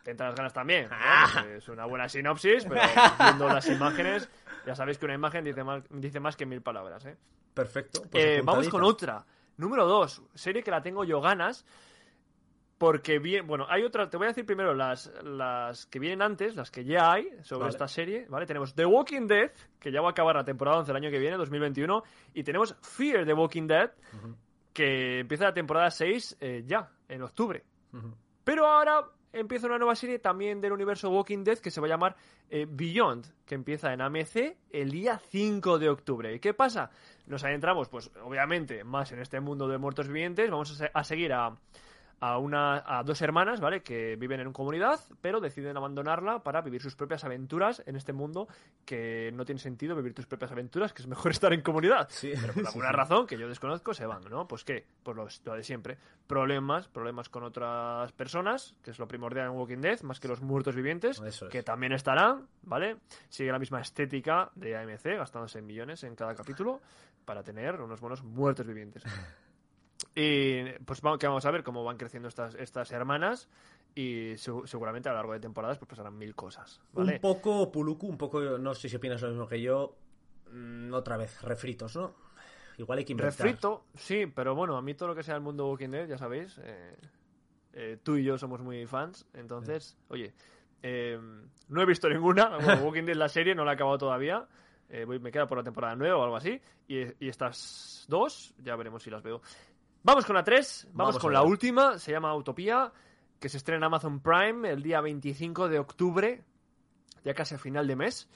te 0.09 0.13
entran 0.13 0.31
las 0.31 0.37
ganas 0.37 0.53
también. 0.55 0.89
¿no? 0.89 0.97
Ah. 0.99 1.31
Porque 1.35 1.57
Es 1.57 1.69
una 1.69 1.85
buena 1.85 2.09
sinopsis, 2.09 2.65
pero 2.65 2.81
viendo 3.19 3.47
las 3.49 3.69
imágenes, 3.69 4.29
ya 4.65 4.75
sabéis 4.75 4.97
que 4.97 5.05
una 5.05 5.15
imagen 5.15 5.45
dice 5.45 5.63
más, 5.63 5.83
dice 5.91 6.19
más 6.19 6.35
que 6.35 6.47
mil 6.47 6.63
palabras. 6.63 7.05
¿eh? 7.05 7.17
Perfecto. 7.53 8.03
pues 8.11 8.25
Eh, 8.25 8.41
vamos 8.43 8.69
con 8.69 8.85
otra. 8.85 9.25
Número 9.59 9.87
2. 9.87 10.23
Serie 10.35 10.63
que 10.63 10.71
la 10.71 10.81
tengo 10.81 11.05
yo 11.05 11.21
ganas. 11.21 11.67
Porque 12.79 13.19
bien, 13.19 13.45
bueno, 13.47 13.67
hay 13.69 13.83
otras, 13.83 14.09
te 14.09 14.17
voy 14.17 14.27
a 14.27 14.29
decir 14.29 14.47
primero 14.47 14.73
las, 14.73 15.13
las 15.25 15.87
que 15.87 15.99
vienen 15.99 16.23
antes, 16.23 16.55
las 16.55 16.71
que 16.71 16.85
ya 16.85 17.11
hay 17.13 17.29
sobre 17.43 17.63
Vale. 17.63 17.71
esta 17.71 17.89
serie, 17.89 18.27
¿vale? 18.29 18.47
Tenemos 18.47 18.73
The 18.75 18.87
Walking 18.87 19.27
Dead, 19.27 19.51
que 19.81 19.91
ya 19.91 20.01
va 20.01 20.09
a 20.09 20.11
acabar 20.13 20.37
la 20.37 20.45
temporada 20.45 20.79
11 20.79 20.93
el 20.93 20.97
año 20.97 21.11
que 21.11 21.19
viene, 21.19 21.37
2021, 21.37 22.03
y 22.35 22.45
tenemos 22.45 22.77
Fear 22.81 23.27
the 23.27 23.33
Walking 23.35 23.67
Dead, 23.67 23.91
que 24.73 25.21
empieza 25.21 25.45
la 25.47 25.53
temporada 25.53 25.91
6 25.91 26.37
eh, 26.41 26.63
ya, 26.67 26.89
en 27.09 27.23
octubre. 27.23 27.65
Pero 28.45 28.67
ahora 28.67 29.03
empieza 29.33 29.67
una 29.67 29.79
nueva 29.79 29.95
serie 29.97 30.21
también 30.21 30.61
del 30.61 30.73
universo 30.73 31.11
Walking 31.11 31.43
Dead 31.43 31.59
que 31.59 31.71
se 31.73 31.81
va 31.81 31.87
a 31.89 31.91
llamar 31.91 32.17
eh, 32.49 32.65
Beyond, 32.69 33.27
que 33.45 33.57
empieza 33.57 33.93
en 33.93 34.01
AMC 34.01 34.57
el 34.71 34.91
día 34.93 35.19
5 35.19 35.79
de 35.81 35.89
octubre. 35.89 36.33
¿Y 36.35 36.39
qué 36.39 36.55
pasa? 36.55 36.91
Nos 37.27 37.43
adentramos, 37.45 37.89
pues 37.89 38.11
obviamente, 38.23 38.85
más 38.85 39.11
en 39.13 39.19
este 39.19 39.41
mundo 39.41 39.67
de 39.67 39.79
muertos 39.79 40.07
vivientes. 40.07 40.49
Vamos 40.49 40.71
a, 40.71 40.75
se- 40.87 40.91
a 40.95 41.03
seguir 41.05 41.33
a, 41.33 41.57
a, 42.21 42.39
una, 42.39 42.83
a 42.87 43.03
dos 43.03 43.21
hermanas, 43.23 43.61
¿vale? 43.61 43.83
Que 43.83 44.17
viven 44.17 44.41
en 44.41 44.47
una 44.49 44.55
comunidad, 44.55 45.01
pero 45.21 45.41
deciden 45.41 45.77
abandonarla 45.77 46.43
para 46.43 46.61
vivir 46.63 46.83
sus 46.83 46.97
propias 46.97 47.25
aventuras 47.25 47.83
en 47.87 47.97
este 47.97 48.13
mundo 48.13 48.49
que 48.85 49.31
no 49.35 49.45
tiene 49.45 49.61
sentido 49.61 49.95
vivir 49.95 50.15
tus 50.15 50.27
propias 50.27 50.53
aventuras, 50.53 50.93
que 50.93 51.03
es 51.03 51.09
mejor 51.09 51.31
estar 51.31 51.53
en 51.53 51.63
comunidad. 51.63 52.09
Sí. 52.11 52.33
Pero 52.41 52.53
por 52.53 52.67
alguna 52.67 52.93
razón 52.93 53.27
que 53.27 53.39
yo 53.39 53.49
desconozco 53.49 53.95
se 53.95 54.07
van, 54.07 54.23
¿no? 54.31 54.49
Pues 54.49 54.65
qué, 54.65 54.87
pues 55.03 55.17
lo, 55.17 55.29
lo 55.45 55.57
de 55.57 55.63
siempre. 55.63 55.99
Problemas, 56.27 56.89
problemas 56.89 57.29
con 57.29 57.43
otras 57.43 58.13
personas, 58.13 58.75
que 58.83 58.91
es 58.91 58.99
lo 58.99 59.07
primordial 59.07 59.47
en 59.47 59.53
Walking 59.53 59.81
Dead, 59.81 60.01
más 60.03 60.21
que 60.21 60.29
los 60.29 60.41
muertos 60.41 60.75
vivientes, 60.75 61.21
es. 61.21 61.45
que 61.51 61.63
también 61.63 61.93
estarán, 61.93 62.49
¿vale? 62.63 62.97
Sigue 63.29 63.53
la 63.53 63.59
misma 63.59 63.81
estética 63.81 64.51
de 64.55 64.77
AMC, 64.77 65.17
gastándose 65.17 65.63
millones 65.63 66.05
en 66.05 66.15
cada 66.15 66.35
capítulo 66.35 66.81
para 67.25 67.43
tener 67.43 67.81
unos 67.81 68.01
buenos 68.01 68.23
muertos 68.23 68.67
vivientes. 68.67 69.03
Y 70.15 70.65
pues 70.85 71.01
vamos, 71.01 71.19
que 71.19 71.27
vamos 71.27 71.45
a 71.45 71.51
ver 71.51 71.63
cómo 71.63 71.85
van 71.85 71.97
creciendo 71.97 72.29
estas, 72.29 72.55
estas 72.55 72.91
hermanas 72.93 73.49
y 73.95 74.37
su- 74.37 74.67
seguramente 74.67 75.09
a 75.09 75.13
lo 75.13 75.19
largo 75.19 75.33
de 75.33 75.41
temporadas 75.41 75.79
pues 75.79 75.89
pasarán 75.89 76.17
mil 76.17 76.35
cosas, 76.35 76.81
¿vale? 76.93 77.15
Un 77.15 77.21
poco 77.21 77.71
Puluku, 77.73 78.07
un 78.09 78.17
poco, 78.19 78.41
no 78.59 78.75
sé 78.75 78.89
si 78.89 78.97
opinas 78.97 79.21
lo 79.23 79.29
mismo 79.31 79.47
que 79.49 79.61
yo. 79.61 79.97
mm, 80.53 80.93
otra 80.95 81.17
vez, 81.17 81.41
refritos, 81.43 81.97
¿no? 81.97 82.15
Igual 82.79 83.01
hay 83.01 83.05
que 83.05 83.13
inventar. 83.13 83.47
Refrito, 83.47 83.87
sí, 83.95 84.27
pero 84.27 84.55
bueno, 84.55 84.77
a 84.77 84.83
mí 84.83 84.95
todo 84.95 85.09
lo 85.09 85.15
que 85.17 85.23
sea 85.25 85.35
el 85.35 85.41
mundo 85.41 85.69
Walking 85.69 85.89
Dead, 85.91 86.09
ya 86.09 86.17
sabéis, 86.17 86.59
eh, 86.63 86.97
eh, 87.73 87.99
tú 88.03 88.17
y 88.17 88.23
yo 88.25 88.39
somos 88.39 88.61
muy 88.61 88.87
fans, 88.87 89.27
entonces, 89.35 89.97
oye, 90.09 90.33
eh, 90.83 91.19
no 91.69 91.83
he 91.83 91.87
visto 91.87 92.09
ninguna, 92.09 92.57
bueno, 92.59 92.81
Walking 92.85 93.03
Dead 93.05 93.17
la 93.17 93.29
serie 93.29 93.55
no 93.55 93.65
la 93.65 93.73
he 93.73 93.75
acabado 93.75 93.99
todavía, 93.99 94.47
eh, 94.91 95.05
voy- 95.05 95.19
me 95.19 95.33
queda 95.33 95.47
por 95.49 95.59
la 95.59 95.65
temporada 95.65 95.97
9 95.97 96.15
o 96.15 96.23
algo 96.23 96.37
así, 96.37 96.61
y, 96.87 96.99
y 97.25 97.29
estas 97.29 98.05
dos, 98.09 98.55
ya 98.59 98.77
veremos 98.77 99.03
si 99.03 99.11
las 99.11 99.23
veo. 99.25 99.43
Vamos 100.03 100.25
con 100.25 100.37
la 100.37 100.45
3, 100.45 100.89
vamos, 100.93 100.97
Vamos 100.97 101.19
con 101.19 101.33
la 101.33 101.43
última, 101.43 101.99
se 101.99 102.13
llama 102.13 102.35
Utopía, 102.35 102.93
que 103.39 103.49
se 103.49 103.57
estrena 103.57 103.79
en 103.79 103.85
Amazon 103.85 104.21
Prime 104.21 104.71
el 104.71 104.83
día 104.83 105.01
25 105.01 105.69
de 105.69 105.79
octubre, 105.79 106.43
ya 107.25 107.35
casi 107.35 107.55
a 107.55 107.59
final 107.59 107.87
de 107.87 107.97
mes. 107.97 108.29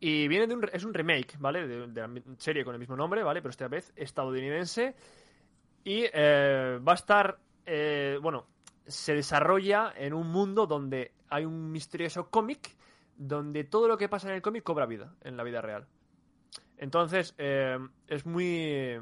Y 0.00 0.26
viene 0.26 0.46
de 0.46 0.54
un, 0.54 0.68
es 0.72 0.84
un 0.84 0.94
remake, 0.94 1.36
¿vale? 1.38 1.66
De, 1.66 1.86
de 1.86 2.00
la 2.00 2.10
serie 2.38 2.64
con 2.64 2.74
el 2.74 2.80
mismo 2.80 2.96
nombre, 2.96 3.22
¿vale? 3.22 3.40
Pero 3.40 3.50
esta 3.50 3.68
vez 3.68 3.92
estadounidense. 3.94 4.96
Y 5.84 6.04
eh, 6.12 6.78
va 6.86 6.92
a 6.92 6.94
estar, 6.94 7.38
eh, 7.66 8.18
bueno, 8.20 8.46
se 8.86 9.14
desarrolla 9.14 9.92
en 9.96 10.14
un 10.14 10.28
mundo 10.28 10.66
donde 10.66 11.12
hay 11.28 11.44
un 11.44 11.70
misterioso 11.70 12.30
cómic, 12.30 12.76
donde 13.16 13.64
todo 13.64 13.88
lo 13.88 13.96
que 13.96 14.08
pasa 14.08 14.28
en 14.28 14.34
el 14.34 14.42
cómic 14.42 14.64
cobra 14.64 14.86
vida, 14.86 15.14
en 15.22 15.36
la 15.36 15.44
vida 15.44 15.60
real. 15.60 15.86
Entonces, 16.78 17.34
eh, 17.38 17.78
es 18.08 18.26
muy, 18.26 18.98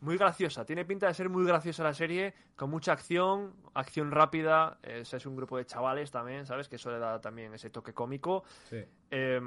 muy 0.00 0.16
graciosa. 0.16 0.64
Tiene 0.64 0.84
pinta 0.84 1.06
de 1.06 1.14
ser 1.14 1.28
muy 1.28 1.44
graciosa 1.44 1.82
la 1.82 1.94
serie, 1.94 2.34
con 2.56 2.70
mucha 2.70 2.92
acción, 2.92 3.54
acción 3.74 4.10
rápida. 4.10 4.78
Es, 4.82 5.12
es 5.12 5.26
un 5.26 5.36
grupo 5.36 5.56
de 5.56 5.66
chavales 5.66 6.10
también, 6.10 6.46
¿sabes? 6.46 6.68
Que 6.68 6.76
eso 6.76 6.90
le 6.90 6.98
da 6.98 7.20
también 7.20 7.54
ese 7.54 7.70
toque 7.70 7.92
cómico. 7.92 8.44
Sí. 8.68 8.84
Eh, 9.10 9.40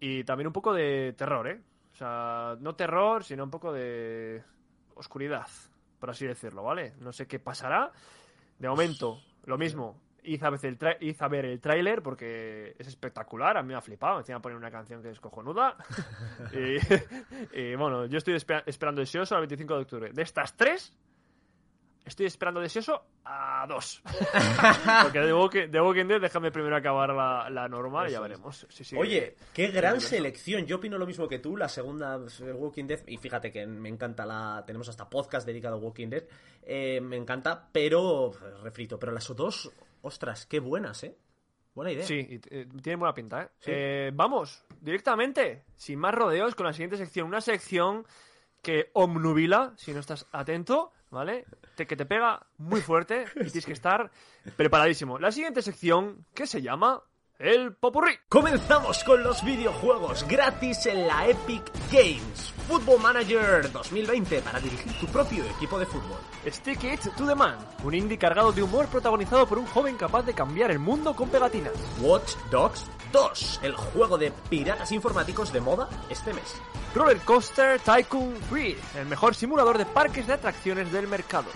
y 0.00 0.24
también 0.24 0.46
un 0.46 0.52
poco 0.52 0.72
de 0.72 1.14
terror, 1.16 1.48
¿eh? 1.48 1.60
O 1.92 1.96
sea, 1.96 2.56
no 2.60 2.74
terror, 2.74 3.24
sino 3.24 3.44
un 3.44 3.50
poco 3.50 3.72
de 3.72 4.42
oscuridad, 4.94 5.46
por 5.98 6.10
así 6.10 6.26
decirlo, 6.26 6.62
¿vale? 6.62 6.92
No 7.00 7.12
sé 7.12 7.26
qué 7.26 7.38
pasará. 7.38 7.90
De 8.58 8.68
momento, 8.68 9.18
lo 9.44 9.56
mismo. 9.56 9.98
Id 10.26 10.42
a, 10.44 10.50
ver 10.50 10.60
el 10.66 10.78
tra- 10.78 10.96
id 11.00 11.16
a 11.20 11.28
ver 11.28 11.44
el 11.46 11.60
tráiler 11.60 12.02
porque 12.02 12.74
es 12.78 12.86
espectacular, 12.88 13.56
a 13.56 13.62
mí 13.62 13.68
me 13.68 13.74
ha 13.74 13.80
flipado. 13.80 14.18
Encima 14.18 14.40
poner 14.40 14.58
una 14.58 14.70
canción 14.70 15.02
que 15.02 15.10
es 15.10 15.20
cojonuda. 15.20 15.76
y, 16.52 17.60
y, 17.60 17.74
bueno, 17.76 18.06
yo 18.06 18.18
estoy 18.18 18.34
espe- 18.34 18.62
esperando 18.66 19.00
deseoso 19.00 19.34
al 19.34 19.42
25 19.42 19.74
de 19.74 19.80
octubre. 19.82 20.10
De 20.12 20.22
estas 20.22 20.56
tres, 20.56 20.92
estoy 22.04 22.26
esperando 22.26 22.60
deseoso 22.60 23.02
a 23.24 23.66
dos. 23.68 24.00
porque 25.02 25.18
de 25.20 25.32
Walking, 25.34 25.68
de 25.68 25.80
Walking 25.80 26.06
Dead, 26.06 26.20
déjame 26.20 26.52
primero 26.52 26.76
acabar 26.76 27.10
la, 27.12 27.50
la 27.50 27.68
normal 27.68 28.08
y 28.08 28.12
ya 28.12 28.20
veremos. 28.20 28.64
Sí, 28.70 28.84
sí. 28.84 28.96
Oye, 28.96 29.34
qué 29.52 29.68
gran 29.68 30.00
selección. 30.00 30.64
Yo 30.66 30.76
opino 30.76 30.96
lo 30.98 31.06
mismo 31.06 31.26
que 31.26 31.40
tú. 31.40 31.56
La 31.56 31.68
segunda 31.68 32.20
Walking 32.54 32.84
Dead, 32.86 33.00
y 33.08 33.16
fíjate 33.16 33.50
que 33.50 33.66
me 33.66 33.88
encanta 33.88 34.24
la. 34.24 34.62
Tenemos 34.66 34.88
hasta 34.88 35.08
podcast 35.10 35.46
dedicado 35.46 35.74
a 35.76 35.78
Walking 35.78 36.08
Dead. 36.08 36.24
eh, 36.62 37.00
me 37.00 37.16
encanta, 37.16 37.68
pero. 37.72 38.30
eh, 38.34 38.62
Refrito. 38.62 38.98
Pero 38.98 39.10
las 39.12 39.26
dos, 39.34 39.70
ostras, 40.06 40.46
qué 40.46 40.60
buenas, 40.60 41.02
¿eh? 41.04 41.16
Buena 41.74 41.92
idea. 41.92 42.04
Sí, 42.06 42.14
y, 42.14 42.40
eh, 42.54 42.66
tiene 42.82 42.96
buena 42.96 43.12
pinta, 43.14 43.42
¿eh? 43.42 43.48
Sí. 43.58 43.70
Eh, 43.74 44.10
Vamos, 44.14 44.64
directamente, 44.80 45.64
sin 45.76 45.98
más 45.98 46.14
rodeos, 46.14 46.54
con 46.54 46.64
la 46.66 46.72
siguiente 46.72 46.96
sección. 46.96 47.26
Una 47.26 47.40
sección 47.40 48.06
que 48.62 48.90
omnubila, 48.94 49.74
si 49.76 49.92
no 49.92 50.00
estás 50.00 50.26
atento, 50.32 50.92
¿vale? 51.10 51.44
Te- 51.76 51.86
que 51.86 51.96
te 51.96 52.06
pega 52.06 52.46
muy 52.56 52.80
fuerte 52.80 53.26
y 53.36 53.40
tienes 53.50 53.66
que 53.66 53.72
estar 53.80 54.10
preparadísimo. 54.56 55.18
La 55.18 55.30
siguiente 55.32 55.60
sección, 55.62 56.24
que 56.34 56.46
se 56.46 56.62
llama 56.62 57.02
El 57.38 57.74
Popurrí. 57.74 58.14
Comenzamos 58.30 59.04
con 59.04 59.22
los 59.22 59.44
videojuegos 59.44 60.26
gratis 60.26 60.86
en 60.86 61.06
la 61.06 61.28
Epic 61.28 61.70
Games. 61.92 62.54
Football 62.66 62.98
Manager 62.98 63.70
2020 63.70 64.40
para 64.40 64.58
dirigir 64.58 64.98
tu 64.98 65.06
propio 65.08 65.44
equipo 65.44 65.78
de 65.78 65.84
fútbol. 65.84 66.18
Stick 66.46 66.82
It 66.84 67.00
to 67.14 67.26
the 67.26 67.34
Man, 67.34 67.58
un 67.84 67.94
indie 67.94 68.16
cargado 68.16 68.52
de 68.52 68.62
humor 68.62 68.86
protagonizado 68.86 69.46
por 69.46 69.58
un 69.58 69.66
joven 69.66 69.98
capaz 69.98 70.22
de 70.22 70.32
cambiar 70.32 70.70
el 70.70 70.78
mundo 70.78 71.14
con 71.14 71.28
pegatinas. 71.28 71.74
Watch 72.00 72.36
Dogs 72.50 72.86
2, 73.12 73.60
el 73.64 73.74
juego 73.74 74.16
de 74.16 74.32
piratas 74.48 74.90
informáticos 74.92 75.52
de 75.52 75.60
moda 75.60 75.90
este 76.08 76.32
mes. 76.32 76.54
Roller 76.94 77.18
Coaster 77.18 77.78
Tycoon 77.80 78.34
3, 78.48 78.76
el 78.96 79.06
mejor 79.08 79.34
simulador 79.34 79.76
de 79.76 79.84
parques 79.84 80.26
de 80.26 80.32
atracciones 80.32 80.90
del 80.90 81.06
mercado. 81.06 81.50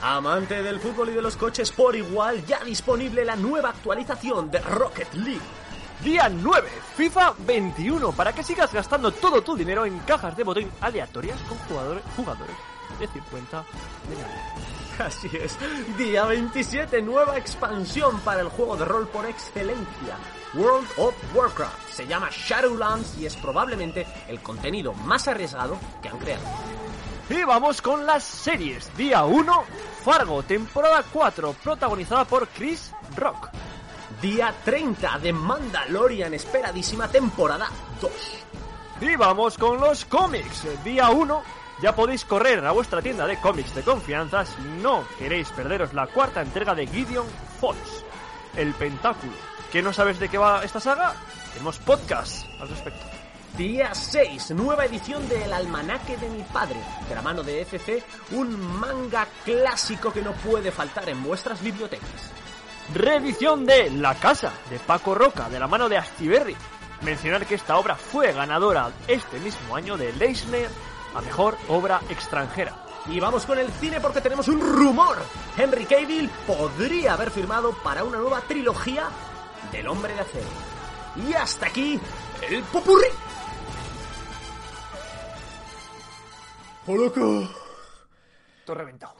Amante 0.00 0.62
del 0.62 0.78
fútbol 0.78 1.08
y 1.08 1.12
de 1.12 1.22
los 1.22 1.36
coches 1.36 1.72
por 1.72 1.96
igual, 1.96 2.44
ya 2.46 2.62
disponible 2.64 3.24
la 3.24 3.34
nueva 3.34 3.70
actualización 3.70 4.48
de 4.50 4.60
Rocket 4.60 5.12
League. 5.14 5.40
Día 6.04 6.28
9, 6.28 6.68
FIFA 6.96 7.34
21, 7.38 8.12
para 8.12 8.32
que 8.32 8.44
sigas 8.44 8.72
gastando 8.72 9.10
todo 9.10 9.42
tu 9.42 9.56
dinero 9.56 9.84
en 9.84 9.98
cajas 10.00 10.36
de 10.36 10.44
botón 10.44 10.70
aleatorias 10.80 11.40
con 11.48 11.58
jugadores, 11.58 12.04
jugadores 12.16 12.54
de 13.00 13.08
50 13.08 13.58
de. 13.58 14.68
Así 15.04 15.28
es. 15.32 15.56
Día 15.96 16.24
27, 16.24 17.02
nueva 17.02 17.36
expansión 17.36 18.20
para 18.20 18.40
el 18.40 18.48
juego 18.48 18.76
de 18.76 18.84
rol 18.84 19.08
por 19.08 19.26
excelencia. 19.26 20.16
World 20.54 20.88
of 20.96 21.14
Warcraft. 21.34 21.90
Se 21.90 22.06
llama 22.06 22.30
Shadowlands 22.30 23.18
y 23.18 23.26
es 23.26 23.36
probablemente 23.36 24.06
el 24.28 24.40
contenido 24.40 24.92
más 24.94 25.26
arriesgado 25.26 25.78
que 26.02 26.08
han 26.08 26.18
creado. 26.18 26.44
Y 27.30 27.44
vamos 27.44 27.82
con 27.82 28.06
las 28.06 28.24
series. 28.24 28.90
Día 28.96 29.24
1, 29.24 29.64
Fargo, 30.02 30.42
temporada 30.42 31.04
4, 31.12 31.52
protagonizada 31.62 32.24
por 32.24 32.48
Chris 32.48 32.92
Rock. 33.16 33.50
Día 34.22 34.54
30 34.64 35.18
de 35.18 35.32
Mandalorian, 35.34 36.32
esperadísima 36.32 37.06
temporada 37.08 37.68
2. 38.00 38.12
Y 39.02 39.16
vamos 39.16 39.58
con 39.58 39.78
los 39.78 40.06
cómics. 40.06 40.66
Día 40.82 41.10
1, 41.10 41.42
ya 41.82 41.94
podéis 41.94 42.24
correr 42.24 42.64
a 42.64 42.72
vuestra 42.72 43.02
tienda 43.02 43.26
de 43.26 43.38
cómics 43.38 43.74
de 43.74 43.82
confianza 43.82 44.46
si 44.46 44.62
no 44.82 45.04
queréis 45.18 45.50
perderos 45.50 45.92
la 45.92 46.06
cuarta 46.06 46.40
entrega 46.40 46.74
de 46.74 46.86
Gideon 46.86 47.26
Falls, 47.60 48.04
El 48.56 48.72
Pentáculo. 48.72 49.34
¿Que 49.70 49.82
no 49.82 49.92
sabes 49.92 50.18
de 50.18 50.30
qué 50.30 50.38
va 50.38 50.64
esta 50.64 50.80
saga? 50.80 51.14
Tenemos 51.52 51.78
podcast 51.78 52.46
al 52.58 52.70
respecto. 52.70 53.17
Día 53.58 53.92
6, 53.92 54.52
nueva 54.52 54.84
edición 54.84 55.28
de 55.28 55.42
El 55.42 55.52
Almanaque 55.52 56.16
de 56.16 56.30
mi 56.30 56.44
padre, 56.44 56.78
de 57.08 57.14
la 57.16 57.22
mano 57.22 57.42
de 57.42 57.62
FC, 57.62 58.00
un 58.30 58.56
manga 58.78 59.26
clásico 59.44 60.12
que 60.12 60.22
no 60.22 60.30
puede 60.30 60.70
faltar 60.70 61.08
en 61.08 61.24
vuestras 61.24 61.60
bibliotecas. 61.60 62.30
Reedición 62.94 63.66
de 63.66 63.90
La 63.90 64.14
Casa, 64.14 64.52
de 64.70 64.78
Paco 64.78 65.12
Roca, 65.12 65.48
de 65.48 65.58
la 65.58 65.66
mano 65.66 65.88
de 65.88 65.98
Astiberri. 65.98 66.54
Mencionar 67.02 67.46
que 67.46 67.56
esta 67.56 67.76
obra 67.78 67.96
fue 67.96 68.32
ganadora 68.32 68.92
este 69.08 69.40
mismo 69.40 69.74
año 69.74 69.96
de 69.96 70.12
Leisner 70.12 70.70
a 71.16 71.20
Mejor 71.20 71.58
Obra 71.66 72.00
Extranjera. 72.10 72.76
Y 73.06 73.18
vamos 73.18 73.44
con 73.44 73.58
el 73.58 73.72
cine 73.72 74.00
porque 74.00 74.20
tenemos 74.20 74.46
un 74.46 74.60
rumor. 74.60 75.16
Henry 75.56 75.84
Cavill 75.84 76.30
podría 76.46 77.14
haber 77.14 77.32
firmado 77.32 77.72
para 77.82 78.04
una 78.04 78.18
nueva 78.18 78.40
trilogía 78.42 79.08
del 79.72 79.88
Hombre 79.88 80.14
de 80.14 80.20
Acero. 80.20 80.46
Y 81.28 81.34
hasta 81.34 81.66
aquí 81.66 81.98
el 82.48 82.62
popurrí. 82.62 83.08
¡Oh, 86.90 86.96
loco! 86.96 87.46
Todo 88.64 88.76
reventado. 88.76 89.14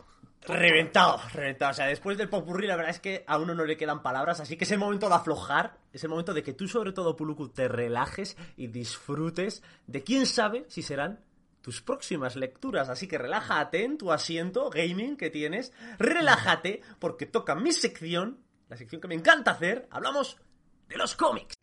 Reventado, 0.47 1.21
reventado. 1.35 1.73
O 1.73 1.75
sea, 1.75 1.85
después 1.85 2.17
del 2.17 2.31
popurrí, 2.31 2.67
la 2.67 2.77
verdad 2.77 2.93
es 2.93 2.99
que 2.99 3.25
a 3.27 3.37
uno 3.37 3.55
no 3.55 3.67
le 3.67 3.77
quedan 3.77 4.03
palabras, 4.03 4.41
así 4.41 4.57
que 4.57 4.65
es 4.65 4.71
el 4.71 4.79
momento 4.79 5.11
de 5.11 5.17
aflojar, 5.17 5.77
es 5.93 6.03
el 6.03 6.09
momento 6.09 6.33
de 6.33 6.43
que 6.43 6.55
tú, 6.55 6.67
sobre 6.67 6.93
todo, 6.93 7.15
Puluku, 7.15 7.51
te 7.51 7.69
relajes 7.69 8.39
y 8.57 8.69
disfrutes 8.69 9.63
de 9.87 10.03
quién 10.03 10.25
sabe 10.25 10.65
si 10.69 10.81
serán 10.81 11.21
tus 11.61 11.83
próximas 11.83 12.37
lecturas. 12.37 12.89
Así 12.89 13.07
que 13.07 13.19
relájate 13.19 13.85
en 13.85 13.99
tu 13.99 14.13
asiento 14.13 14.71
gaming 14.71 15.19
que 15.19 15.29
tienes, 15.29 15.75
relájate, 15.99 16.81
porque 16.99 17.27
toca 17.27 17.55
mi 17.55 17.73
sección, 17.73 18.39
la 18.71 18.79
sección 18.79 19.03
que 19.03 19.09
me 19.09 19.15
encanta 19.15 19.51
hacer. 19.51 19.87
Hablamos 19.91 20.39
de 20.89 20.97
los 20.97 21.15
cómics. 21.15 21.55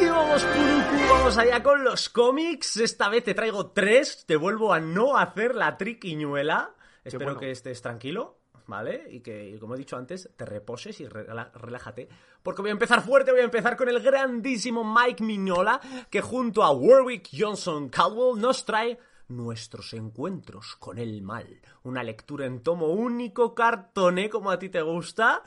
Y 0.00 0.04
vamos, 0.06 0.44
Puruku, 0.44 1.08
vamos 1.10 1.38
allá 1.38 1.62
con 1.62 1.82
los 1.82 2.08
cómics. 2.08 2.76
Esta 2.76 3.08
vez 3.08 3.24
te 3.24 3.34
traigo 3.34 3.70
tres. 3.70 4.24
Te 4.26 4.36
vuelvo 4.36 4.72
a 4.72 4.80
no 4.80 5.16
hacer 5.16 5.54
la 5.54 5.76
triquiñuela. 5.78 6.74
Espero 7.04 7.26
bueno. 7.26 7.40
que 7.40 7.50
estés 7.50 7.80
tranquilo, 7.80 8.38
¿vale? 8.66 9.06
Y 9.10 9.20
que, 9.20 9.56
como 9.58 9.74
he 9.74 9.78
dicho 9.78 9.96
antes, 9.96 10.28
te 10.36 10.44
reposes 10.44 11.00
y 11.00 11.06
relájate. 11.06 12.08
Porque 12.42 12.62
voy 12.62 12.70
a 12.70 12.72
empezar 12.72 13.02
fuerte, 13.02 13.30
voy 13.30 13.40
a 13.40 13.44
empezar 13.44 13.76
con 13.76 13.88
el 13.88 14.00
grandísimo 14.00 14.84
Mike 14.84 15.22
Mignola, 15.22 15.80
que 16.10 16.20
junto 16.20 16.62
a 16.62 16.72
Warwick 16.72 17.28
Johnson 17.32 17.88
Caldwell 17.88 18.40
nos 18.40 18.64
trae 18.64 18.98
Nuestros 19.28 19.92
encuentros 19.92 20.76
con 20.76 20.98
el 20.98 21.20
mal. 21.20 21.60
Una 21.82 22.04
lectura 22.04 22.46
en 22.46 22.62
tomo 22.62 22.86
único, 22.86 23.56
cartoné, 23.56 24.30
como 24.30 24.52
a 24.52 24.58
ti 24.58 24.68
te 24.68 24.82
gusta. 24.82 25.42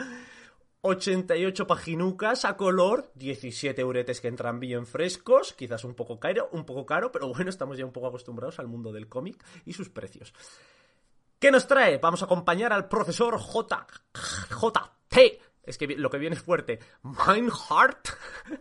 88 0.81 1.67
paginucas 1.67 2.45
a 2.45 2.55
color, 2.55 3.11
17 3.15 3.81
euretes 3.81 4.21
que 4.21 4.29
entran 4.29 4.59
bien 4.59 4.85
frescos, 4.85 5.53
quizás 5.53 5.83
un 5.83 5.93
poco 5.93 6.19
caro, 6.19 6.49
un 6.53 6.65
poco 6.65 6.85
caro, 6.85 7.11
pero 7.11 7.27
bueno, 7.33 7.49
estamos 7.49 7.77
ya 7.77 7.85
un 7.85 7.91
poco 7.91 8.07
acostumbrados 8.07 8.59
al 8.59 8.67
mundo 8.67 8.93
del 8.93 9.09
cómic 9.09 9.43
y 9.65 9.73
sus 9.73 9.89
precios. 9.89 10.33
¿Qué 11.37 11.51
nos 11.51 11.67
trae? 11.67 11.97
Vamos 11.97 12.21
a 12.21 12.25
acompañar 12.25 12.71
al 12.71 12.87
profesor 12.87 13.37
J. 13.37 13.87
JT. 14.49 15.41
Es 15.63 15.77
que 15.77 15.87
lo 15.87 16.09
que 16.09 16.17
viene 16.17 16.35
es 16.35 16.41
fuerte. 16.41 16.79
Meinhardt. 17.03 18.09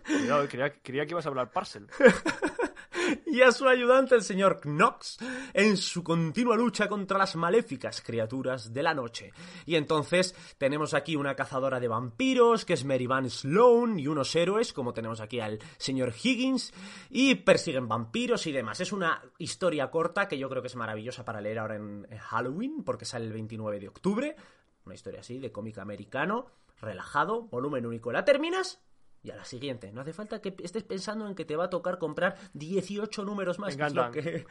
Cuidado, 0.04 0.48
creía, 0.48 0.72
creía 0.82 1.06
que 1.06 1.12
ibas 1.12 1.26
a 1.26 1.28
hablar 1.28 1.52
parcel. 1.52 1.88
y 3.26 3.42
a 3.42 3.52
su 3.52 3.66
ayudante, 3.66 4.14
el 4.14 4.22
señor 4.22 4.60
Knox, 4.62 5.18
en 5.52 5.76
su 5.76 6.02
continua 6.02 6.56
lucha 6.56 6.88
contra 6.88 7.18
las 7.18 7.36
maléficas 7.36 8.00
criaturas 8.00 8.72
de 8.72 8.82
la 8.82 8.94
noche. 8.94 9.32
Y 9.66 9.76
entonces 9.76 10.34
tenemos 10.58 10.94
aquí 10.94 11.16
una 11.16 11.34
cazadora 11.34 11.80
de 11.80 11.88
vampiros, 11.88 12.64
que 12.64 12.74
es 12.74 12.84
Mary 12.84 13.06
Van 13.06 13.28
Sloan, 13.30 13.98
y 13.98 14.06
unos 14.06 14.34
héroes, 14.34 14.72
como 14.72 14.92
tenemos 14.92 15.20
aquí 15.20 15.40
al 15.40 15.58
señor 15.76 16.12
Higgins, 16.22 16.72
y 17.10 17.36
persiguen 17.36 17.88
vampiros 17.88 18.46
y 18.46 18.52
demás. 18.52 18.80
Es 18.80 18.92
una 18.92 19.22
historia 19.38 19.90
corta 19.90 20.28
que 20.28 20.38
yo 20.38 20.48
creo 20.48 20.62
que 20.62 20.68
es 20.68 20.76
maravillosa 20.76 21.24
para 21.24 21.40
leer 21.40 21.58
ahora 21.58 21.76
en 21.76 22.06
Halloween, 22.18 22.82
porque 22.84 23.04
sale 23.04 23.26
el 23.26 23.32
29 23.32 23.80
de 23.80 23.88
octubre. 23.88 24.36
Una 24.84 24.94
historia 24.94 25.20
así, 25.20 25.38
de 25.38 25.52
cómic 25.52 25.78
americano, 25.78 26.46
relajado, 26.80 27.42
volumen 27.42 27.86
único. 27.86 28.12
La 28.12 28.24
terminas 28.24 28.80
y 29.22 29.30
a 29.30 29.36
la 29.36 29.44
siguiente. 29.44 29.92
No 29.92 30.00
hace 30.00 30.12
falta 30.12 30.40
que 30.40 30.54
estés 30.62 30.84
pensando 30.84 31.26
en 31.26 31.34
que 31.34 31.44
te 31.44 31.56
va 31.56 31.64
a 31.64 31.70
tocar 31.70 31.98
comprar 31.98 32.36
18 32.54 33.24
números 33.24 33.58
más. 33.58 33.76
Me 33.76 33.84
encantan. 33.84 34.12
que, 34.12 34.46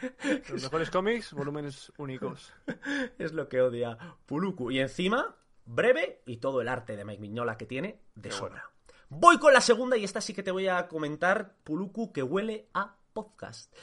Los 0.49 0.63
mejores 0.63 0.89
cómics, 0.89 1.33
volúmenes 1.33 1.91
únicos. 1.97 2.53
es 3.17 3.33
lo 3.33 3.47
que 3.49 3.61
odia 3.61 3.97
Puluku. 4.25 4.71
Y 4.71 4.79
encima, 4.79 5.35
breve 5.65 6.21
y 6.25 6.37
todo 6.37 6.61
el 6.61 6.67
arte 6.67 6.95
de 6.95 7.05
Mike 7.05 7.21
Mignola 7.21 7.57
que 7.57 7.65
tiene 7.65 8.01
de 8.15 8.31
sobra. 8.31 8.71
Voy 9.09 9.39
con 9.39 9.53
la 9.53 9.61
segunda 9.61 9.95
y 9.95 10.03
esta 10.03 10.19
sí 10.19 10.33
que 10.33 10.43
te 10.43 10.51
voy 10.51 10.67
a 10.67 10.87
comentar, 10.87 11.55
Puluku, 11.63 12.11
que 12.11 12.23
huele 12.23 12.69
a 12.73 12.97
podcast. 13.13 13.73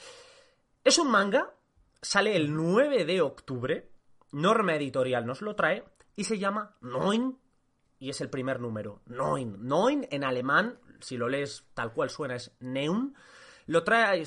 Es 0.83 0.99
un 0.99 1.09
manga, 1.09 1.55
sale 2.01 2.35
el 2.35 2.53
9 2.53 3.05
de 3.05 3.21
octubre, 3.21 3.89
Norma 4.31 4.75
Editorial 4.75 5.25
nos 5.25 5.41
lo 5.41 5.55
trae 5.55 5.83
y 6.15 6.25
se 6.25 6.37
llama 6.37 6.77
Neun 6.81 7.39
y 7.99 8.09
es 8.09 8.21
el 8.21 8.29
primer 8.29 8.59
número. 8.59 9.01
Neun. 9.05 9.67
Neun 9.67 10.07
en 10.11 10.23
alemán, 10.23 10.79
si 10.99 11.17
lo 11.17 11.29
lees 11.29 11.65
tal 11.73 11.93
cual 11.93 12.09
suena, 12.09 12.35
es 12.35 12.51
Neun. 12.59 13.15
Lo 13.67 13.83
trae. 13.83 14.23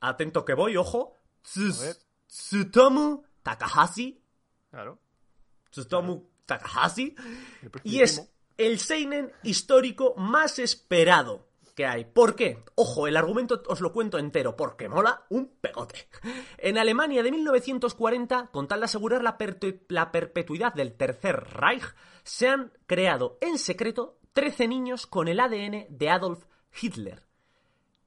Atento 0.00 0.44
que 0.44 0.54
voy, 0.54 0.76
ojo. 0.76 1.16
Tsutomu 1.42 3.22
Takahashi. 3.42 4.22
Claro. 4.70 4.98
Tsutomu 5.70 6.28
Takahashi. 6.46 7.14
Y 7.84 8.00
es 8.00 8.30
el 8.56 8.78
Seinen 8.78 9.32
histórico 9.42 10.14
más 10.16 10.58
esperado 10.58 11.49
hay. 11.86 12.04
¿Por 12.04 12.34
qué? 12.34 12.64
Ojo, 12.74 13.06
el 13.06 13.16
argumento 13.16 13.62
os 13.66 13.80
lo 13.80 13.92
cuento 13.92 14.18
entero, 14.18 14.56
porque 14.56 14.88
mola 14.88 15.24
un 15.28 15.56
pegote. 15.60 16.08
En 16.58 16.78
Alemania 16.78 17.22
de 17.22 17.30
1940, 17.30 18.48
con 18.52 18.68
tal 18.68 18.80
de 18.80 18.84
asegurar 18.86 19.22
la, 19.22 19.38
perpetuidad 19.38 20.74
del 20.74 20.94
Tercer 20.94 21.36
Reich, 21.36 21.94
se 22.22 22.48
han 22.48 22.72
creado 22.86 23.38
en 23.40 23.58
secreto 23.58 24.18
13 24.32 24.68
niños 24.68 25.06
con 25.06 25.28
el 25.28 25.40
ADN 25.40 25.86
de 25.88 26.10
Adolf 26.10 26.44
Hitler. 26.80 27.22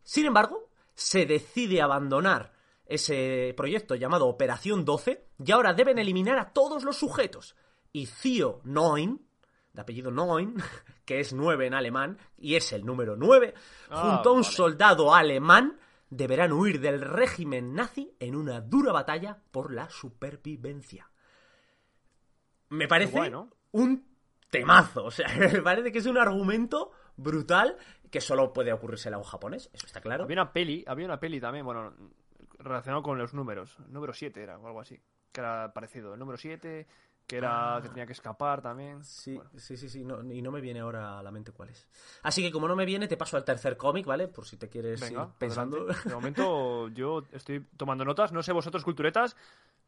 Sin 0.03 0.25
embargo, 0.25 0.69
se 0.95 1.25
decide 1.25 1.81
abandonar 1.81 2.53
ese 2.85 3.53
proyecto 3.55 3.95
llamado 3.95 4.27
Operación 4.27 4.85
12 4.85 5.27
y 5.45 5.51
ahora 5.51 5.73
deben 5.73 5.99
eliminar 5.99 6.37
a 6.37 6.53
todos 6.53 6.83
los 6.83 6.97
sujetos. 6.97 7.55
Y 7.91 8.07
Theo 8.07 8.61
Neun, 8.63 9.25
de 9.73 9.81
apellido 9.81 10.11
Neun, 10.11 10.55
que 11.05 11.19
es 11.19 11.33
9 11.33 11.67
en 11.67 11.73
alemán 11.73 12.17
y 12.37 12.55
es 12.55 12.71
el 12.73 12.85
número 12.85 13.15
9, 13.15 13.53
Ah, 13.89 14.01
junto 14.01 14.29
a 14.29 14.33
un 14.33 14.41
vale. 14.41 14.53
soldado 14.55 15.13
alemán, 15.15 15.79
deberán 16.09 16.51
huir 16.53 16.79
del 16.79 17.01
régimen 17.01 17.73
nazi 17.73 18.15
en 18.19 18.35
una 18.35 18.61
dura 18.61 18.91
batalla 18.91 19.39
por 19.51 19.73
la 19.73 19.89
supervivencia. 19.89 21.09
Me 22.69 22.87
parece 22.87 23.11
guay, 23.11 23.29
¿no? 23.31 23.49
un 23.71 24.05
temazo. 24.49 25.05
O 25.05 25.11
sea, 25.11 25.27
me 25.53 25.61
parece 25.61 25.91
que 25.91 25.99
es 25.99 26.05
un 26.05 26.17
argumento 26.17 26.91
brutal 27.15 27.77
que 28.11 28.21
solo 28.21 28.53
puede 28.53 28.71
ocurrírselo 28.71 29.15
a 29.15 29.19
un 29.19 29.25
japonés, 29.25 29.69
eso 29.73 29.87
está 29.87 29.99
claro. 30.01 30.25
Había 30.25 30.35
una 30.41 30.53
peli, 30.53 30.83
había 30.87 31.05
una 31.05 31.19
peli 31.19 31.39
también, 31.39 31.65
bueno, 31.65 31.95
relacionado 32.59 33.01
con 33.01 33.17
los 33.17 33.33
números. 33.33 33.77
Número 33.87 34.13
7 34.13 34.41
era, 34.43 34.59
o 34.59 34.67
algo 34.67 34.81
así. 34.81 35.01
Que 35.31 35.41
era 35.41 35.73
parecido. 35.73 36.13
El 36.13 36.19
número 36.19 36.37
7, 36.37 36.87
que 37.27 37.37
era 37.37 37.79
que 37.81 37.89
tenía 37.89 38.05
que 38.05 38.13
escapar 38.13 38.61
también. 38.61 38.97
Ah. 38.99 39.03
Sí, 39.03 39.35
Bueno, 39.35 39.49
sí, 39.57 39.77
sí, 39.77 39.89
sí, 39.89 40.03
no- 40.03 40.21
y 40.31 40.41
no 40.41 40.51
me 40.51 40.61
viene 40.61 40.81
ahora 40.81 41.19
a 41.19 41.23
la 41.23 41.31
mente 41.31 41.51
cuál 41.51 41.69
es. 41.69 41.87
Así 42.21 42.41
que 42.41 42.51
como 42.51 42.67
no 42.67 42.75
me 42.75 42.85
viene, 42.85 43.07
te 43.07 43.17
paso 43.17 43.37
al 43.37 43.45
tercer 43.45 43.77
cómic, 43.77 44.05
¿vale? 44.05 44.27
Por 44.27 44.45
si 44.45 44.57
te 44.57 44.69
quieres 44.69 44.99
venga, 45.01 45.23
ir 45.23 45.29
pensando. 45.37 45.77
adelante. 45.77 46.09
De 46.09 46.15
momento 46.15 46.87
yo 46.89 47.23
estoy 47.31 47.65
tomando 47.77 48.03
notas, 48.05 48.31
no 48.31 48.43
sé 48.43 48.51
vosotros 48.51 48.83
culturetas, 48.83 49.35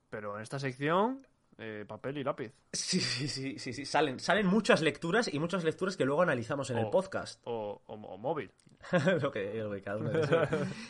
pero 0.09 0.35
en 0.37 0.43
esta 0.43 0.59
sección 0.59 1.25
eh, 1.57 1.85
papel 1.87 2.17
y 2.17 2.23
lápiz. 2.23 2.51
Sí, 2.73 2.99
sí, 2.99 3.27
sí, 3.29 3.59
sí, 3.59 3.71
sí. 3.73 3.85
Salen, 3.85 4.19
salen 4.19 4.45
muchas 4.47 4.81
lecturas 4.81 5.33
y 5.33 5.39
muchas 5.39 5.63
lecturas 5.63 5.95
que 5.95 6.03
luego 6.05 6.21
analizamos 6.21 6.69
en 6.69 6.77
el 6.79 6.89
podcast. 6.89 7.39
O, 7.45 7.81
o- 7.85 7.93
o 7.93 8.17
móvil. 8.17 8.51
lo, 9.21 9.31
que, 9.31 9.53
lo 9.55 9.71
que 9.71 9.81
cada 9.81 9.97
uno 9.97 10.09
desee. 10.09 10.47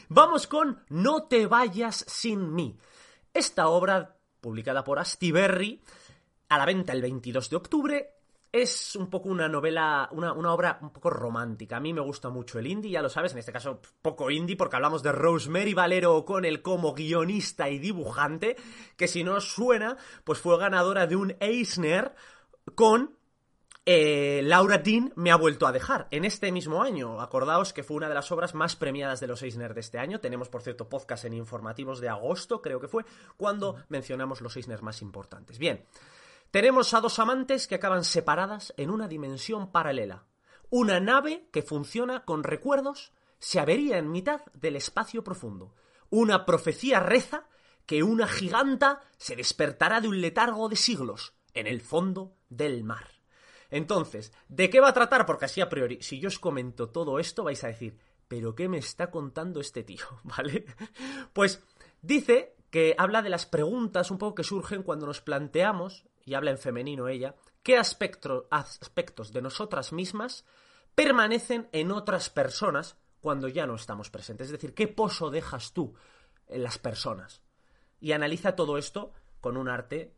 Vamos 0.10 0.48
con 0.48 0.84
No 0.90 1.24
te 1.24 1.46
vayas 1.48 1.98
sin 2.08 2.54
mí. 2.54 2.78
Esta 3.34 3.68
obra, 3.68 4.16
publicada 4.42 4.84
por 4.84 4.98
Astiberri, 5.00 5.82
a 6.50 6.58
la 6.58 6.66
venta 6.66 6.94
el 6.94 7.02
22 7.02 7.50
de 7.50 7.56
octubre, 7.56 8.12
es 8.52 8.96
un 8.96 9.10
poco 9.10 9.28
una 9.28 9.50
novela, 9.50 10.08
una, 10.14 10.32
una 10.32 10.54
obra 10.54 10.80
un 10.82 10.92
poco 10.92 11.10
romántica. 11.10 11.78
A 11.78 11.82
mí 11.82 11.94
me 11.94 12.00
gusta 12.00 12.30
mucho 12.30 12.58
el 12.58 12.68
indie, 12.68 12.92
ya 12.92 13.02
lo 13.02 13.10
sabes, 13.10 13.34
en 13.34 13.40
este 13.40 13.52
caso 13.52 13.82
poco 14.02 14.32
indie, 14.32 14.56
porque 14.56 14.78
hablamos 14.78 15.04
de 15.04 15.12
Rosemary 15.12 15.74
Valero 15.74 16.16
O'Connell 16.16 16.62
como 16.62 16.94
guionista 16.94 17.70
y 17.70 17.80
dibujante, 17.80 18.56
que 18.96 19.10
si 19.10 19.26
no 19.26 19.36
os 19.36 19.54
suena, 19.54 19.98
pues 20.24 20.40
fue 20.40 20.58
ganadora 20.58 21.06
de 21.06 21.18
un 21.18 21.36
Eisner 21.42 22.16
con 22.76 23.18
eh, 23.88 24.42
Laura 24.44 24.80
Dean 24.80 25.14
me 25.16 25.32
ha 25.32 25.36
vuelto 25.36 25.68
a 25.68 25.72
dejar 25.72 26.08
en 26.10 26.26
este 26.26 26.52
mismo 26.52 26.82
año. 26.82 27.22
Acordaos 27.22 27.72
que 27.72 27.84
fue 27.84 27.98
una 27.98 28.10
de 28.10 28.16
las 28.16 28.32
obras 28.32 28.56
más 28.56 28.76
premiadas 28.76 29.20
de 29.20 29.28
los 29.28 29.44
Eisner 29.44 29.76
de 29.76 29.82
este 29.82 30.00
año. 30.00 30.20
Tenemos, 30.20 30.50
por 30.50 30.64
cierto, 30.64 30.90
podcast 30.90 31.26
en 31.26 31.34
informativos 31.34 32.00
de 32.00 32.10
agosto, 32.10 32.62
creo 32.62 32.80
que 32.80 32.88
fue, 32.88 33.06
cuando 33.38 33.76
mencionamos 33.90 34.42
los 34.42 34.56
Eisner 34.56 34.82
más 34.82 35.04
importantes. 35.04 35.60
Bien, 35.60 35.86
tenemos 36.56 36.94
a 36.94 37.02
dos 37.02 37.20
amantes 37.20 37.68
que 37.68 37.76
acaban 37.76 38.06
separadas 38.06 38.74
en 38.78 38.90
una 38.90 39.10
dimensión 39.10 39.74
paralela. 39.74 40.24
Una 40.70 41.02
nave 41.02 41.50
que 41.52 41.62
funciona 41.62 42.24
con 42.24 42.46
recuerdos 42.46 43.12
se 43.40 43.60
avería 43.60 43.98
en 43.98 44.10
mitad 44.10 44.40
del 44.54 44.78
espacio 44.78 45.22
profundo. 45.22 45.76
Una 46.10 46.46
profecía 46.46 47.02
reza 47.02 47.50
que 47.86 48.04
una 48.04 48.26
giganta 48.26 49.02
se 49.18 49.36
despertará 49.36 50.00
de 50.00 50.08
un 50.08 50.22
letargo 50.22 50.70
de 50.70 50.78
siglos 50.78 51.34
en 51.54 51.68
el 51.68 51.82
fondo 51.82 52.38
del 52.48 52.86
mar. 52.86 53.10
Entonces, 53.70 54.32
¿de 54.48 54.70
qué 54.70 54.80
va 54.80 54.88
a 54.88 54.94
tratar? 54.94 55.26
Porque 55.26 55.44
así 55.44 55.60
a 55.60 55.68
priori, 55.68 56.02
si 56.02 56.22
yo 56.22 56.30
os 56.30 56.40
comento 56.40 56.88
todo 56.88 57.20
esto, 57.20 57.44
vais 57.44 57.62
a 57.66 57.68
decir, 57.68 58.00
¿pero 58.30 58.56
qué 58.56 58.70
me 58.70 58.78
está 58.78 59.12
contando 59.12 59.60
este 59.60 59.84
tío? 59.84 60.06
¿Vale? 60.24 60.66
Pues 61.34 61.62
dice 62.02 62.56
que 62.70 62.96
habla 62.98 63.22
de 63.22 63.30
las 63.30 63.46
preguntas 63.46 64.10
un 64.10 64.18
poco 64.18 64.36
que 64.36 64.46
surgen 64.46 64.84
cuando 64.84 65.06
nos 65.06 65.20
planteamos, 65.20 66.06
y 66.26 66.34
habla 66.34 66.52
en 66.52 66.58
femenino 66.58 67.08
ella, 67.08 67.36
qué 67.64 67.78
aspecto- 67.78 68.48
aspectos 68.50 69.32
de 69.32 69.42
nosotras 69.42 69.94
mismas 69.94 70.46
permanecen 70.94 71.70
en 71.72 71.92
otras 71.92 72.30
personas 72.30 72.98
cuando 73.22 73.48
ya 73.48 73.66
no 73.66 73.76
estamos 73.76 74.10
presentes. 74.10 74.48
Es 74.48 74.52
decir, 74.52 74.74
¿qué 74.74 74.88
pozo 74.88 75.30
dejas 75.30 75.72
tú 75.74 75.94
en 76.48 76.64
las 76.64 76.78
personas? 76.78 77.42
y 78.00 78.12
analiza 78.12 78.56
todo 78.56 78.78
esto 78.78 79.14
con 79.42 79.58
un 79.58 79.68
arte. 79.68 80.14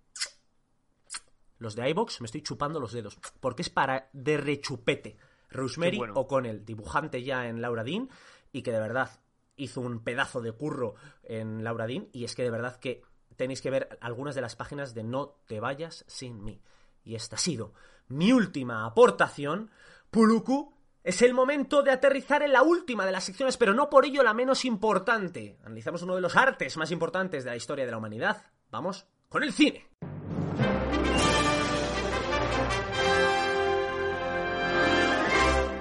Los 1.57 1.75
de 1.75 1.89
iBox 1.89 2.19
me 2.21 2.25
estoy 2.25 2.41
chupando 2.41 2.79
los 2.79 2.91
dedos, 2.91 3.17
porque 3.39 3.61
es 3.61 3.69
para 3.69 4.09
de 4.13 4.37
rechupete. 4.37 5.17
Rosemary 5.49 5.97
bueno. 5.97 6.13
O'Connell, 6.15 6.65
dibujante 6.65 7.23
ya 7.23 7.47
en 7.47 7.61
Laura 7.61 7.85
Dean, 7.85 8.09
y 8.51 8.61
que 8.61 8.73
de 8.73 8.79
verdad 8.79 9.21
hizo 9.55 9.79
un 9.79 10.03
pedazo 10.03 10.41
de 10.41 10.51
curro 10.51 10.95
en 11.23 11.63
Laura 11.63 11.87
Dean, 11.87 12.09
y 12.11 12.25
es 12.25 12.35
que 12.35 12.43
de 12.43 12.51
verdad 12.51 12.77
que 12.77 13.03
tenéis 13.37 13.61
que 13.61 13.69
ver 13.69 13.97
algunas 14.01 14.35
de 14.35 14.41
las 14.41 14.55
páginas 14.55 14.93
de 14.93 15.03
No 15.03 15.37
te 15.47 15.61
vayas 15.61 16.03
sin 16.07 16.43
mí. 16.43 16.61
Y 17.03 17.15
esta 17.15 17.37
ha 17.37 17.39
sido 17.39 17.73
mi 18.09 18.33
última 18.33 18.85
aportación. 18.85 19.71
Puluku, 20.09 20.73
es 21.03 21.21
el 21.21 21.33
momento 21.33 21.83
de 21.83 21.91
aterrizar 21.91 22.43
en 22.43 22.51
la 22.51 22.63
última 22.63 23.05
de 23.05 23.13
las 23.13 23.23
secciones, 23.23 23.55
pero 23.55 23.73
no 23.73 23.89
por 23.89 24.05
ello 24.05 24.23
la 24.23 24.33
menos 24.33 24.65
importante. 24.65 25.57
Analizamos 25.63 26.01
uno 26.01 26.15
de 26.15 26.21
los 26.21 26.35
artes 26.35 26.75
más 26.75 26.91
importantes 26.91 27.45
de 27.45 27.51
la 27.51 27.55
historia 27.55 27.85
de 27.85 27.91
la 27.91 27.97
humanidad. 27.97 28.43
Vamos 28.69 29.07
con 29.29 29.43
el 29.43 29.53
cine. 29.53 29.87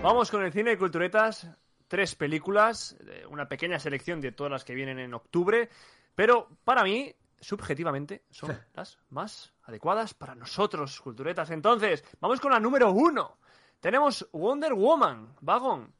Vamos 0.03 0.31
con 0.31 0.45
el 0.45 0.53
cine 0.53 0.71
de 0.71 0.79
culturetas. 0.79 1.49
Tres 1.88 2.14
películas, 2.14 2.97
eh, 3.09 3.25
una 3.29 3.49
pequeña 3.49 3.81
selección 3.81 4.21
de 4.21 4.31
todas 4.31 4.53
las 4.53 4.64
que 4.64 4.75
vienen 4.75 5.01
en 5.01 5.14
octubre, 5.14 5.69
pero 6.14 6.49
para 6.64 6.85
mí, 6.85 7.14
subjetivamente, 7.40 8.25
son 8.31 8.57
las 8.75 8.99
más 9.11 9.53
adecuadas 9.64 10.14
para 10.14 10.35
nosotros, 10.35 11.01
culturetas. 11.01 11.51
Entonces, 11.51 12.05
vamos 12.20 12.40
con 12.40 12.53
la 12.53 12.61
número 12.61 12.90
uno. 12.92 13.38
Tenemos 13.81 14.29
Wonder 14.33 14.75
Woman, 14.75 15.35
Vagón. 15.40 15.92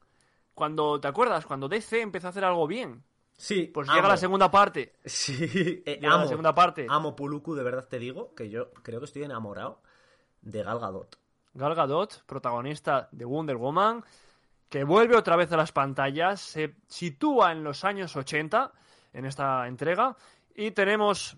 Cuando, 0.53 0.99
¿te 0.99 1.07
acuerdas? 1.07 1.45
Cuando 1.45 1.67
DC 1.67 2.01
empezó 2.01 2.27
a 2.27 2.29
hacer 2.31 2.43
algo 2.43 2.65
bien. 2.67 3.03
Sí, 3.37 3.69
Pues 3.71 3.87
llega 3.87 4.07
la 4.07 4.17
segunda 4.17 4.49
parte. 4.49 4.95
Sí, 5.05 5.35
eh, 5.85 5.95
Llega 5.95 6.09
la 6.09 6.15
amo, 6.15 6.27
segunda 6.27 6.55
parte. 6.55 6.87
amo 6.89 7.15
Puluku, 7.15 7.53
de 7.53 7.63
verdad 7.63 7.87
te 7.87 7.99
digo 7.99 8.33
que 8.33 8.49
yo 8.49 8.71
creo 8.81 8.99
que 8.99 9.05
estoy 9.05 9.23
enamorado 9.23 9.81
de 10.41 10.63
Gal 10.63 10.79
Gadot. 10.79 11.19
Gal 11.53 11.75
Gadot, 11.75 12.23
protagonista 12.25 13.09
de 13.11 13.25
Wonder 13.25 13.57
Woman, 13.57 14.03
que 14.69 14.83
vuelve 14.83 15.15
otra 15.15 15.35
vez 15.35 15.51
a 15.51 15.57
las 15.57 15.71
pantallas, 15.71 16.41
se 16.41 16.75
sitúa 16.87 17.51
en 17.51 17.63
los 17.63 17.83
años 17.83 18.15
80 18.15 18.73
en 19.13 19.25
esta 19.25 19.67
entrega 19.67 20.15
y 20.57 20.71
tenemos, 20.71 21.37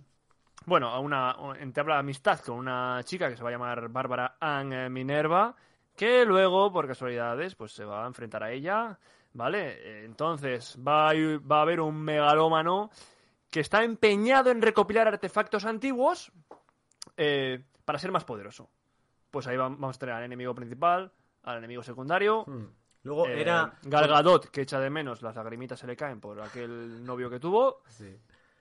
bueno, 0.66 0.88
a 0.90 1.00
una 1.00 1.36
entabla 1.60 2.00
amistad 2.00 2.40
con 2.40 2.58
una 2.58 3.02
chica 3.04 3.30
que 3.30 3.38
se 3.38 3.44
va 3.44 3.50
a 3.50 3.52
llamar 3.52 3.90
Bárbara 3.90 4.38
Ann 4.40 4.74
eh, 4.74 4.90
Minerva, 4.90 5.56
que 5.96 6.26
luego, 6.26 6.72
por 6.72 6.88
casualidades, 6.88 7.54
pues 7.56 7.74
se 7.74 7.86
va 7.86 8.04
a 8.04 8.08
enfrentar 8.08 8.42
a 8.44 8.52
ella, 8.52 8.98
¿vale? 9.34 9.74
Eh, 9.82 10.06
Entonces 10.06 10.78
va 10.80 11.10
a, 11.10 11.14
va 11.40 11.60
a 11.60 11.62
haber 11.62 11.82
un 11.82 12.02
megalómano 12.02 12.90
que 13.52 13.60
está 13.60 13.84
empeñado 13.84 14.50
en 14.52 14.62
recopilar 14.62 15.08
artefactos 15.08 15.66
antiguos 15.66 16.32
eh, 17.18 17.64
para 17.84 18.00
ser 18.00 18.12
más 18.12 18.24
poderoso. 18.24 18.70
Pues 19.32 19.46
ahí 19.48 19.58
vam- 19.58 19.76
vamos 19.78 19.98
a 19.98 20.00
tener 20.00 20.16
al 20.16 20.24
enemigo 20.24 20.56
principal, 20.56 21.12
al 21.44 21.58
enemigo 21.58 21.84
secundario. 21.84 22.46
Hmm. 22.48 22.66
Luego 23.04 23.28
eh, 23.28 23.42
era... 23.42 23.74
Gal 23.84 24.08
Gadot, 24.08 24.50
que 24.50 24.62
echa 24.62 24.80
de 24.80 24.90
menos, 24.90 25.22
las 25.22 25.36
lagrimitas 25.36 25.80
se 25.80 25.88
le 25.88 25.96
caen 25.96 26.20
por 26.20 26.40
aquel 26.42 27.04
novio 27.04 27.30
que 27.30 27.40
tuvo, 27.40 27.82
Sí. 27.88 28.16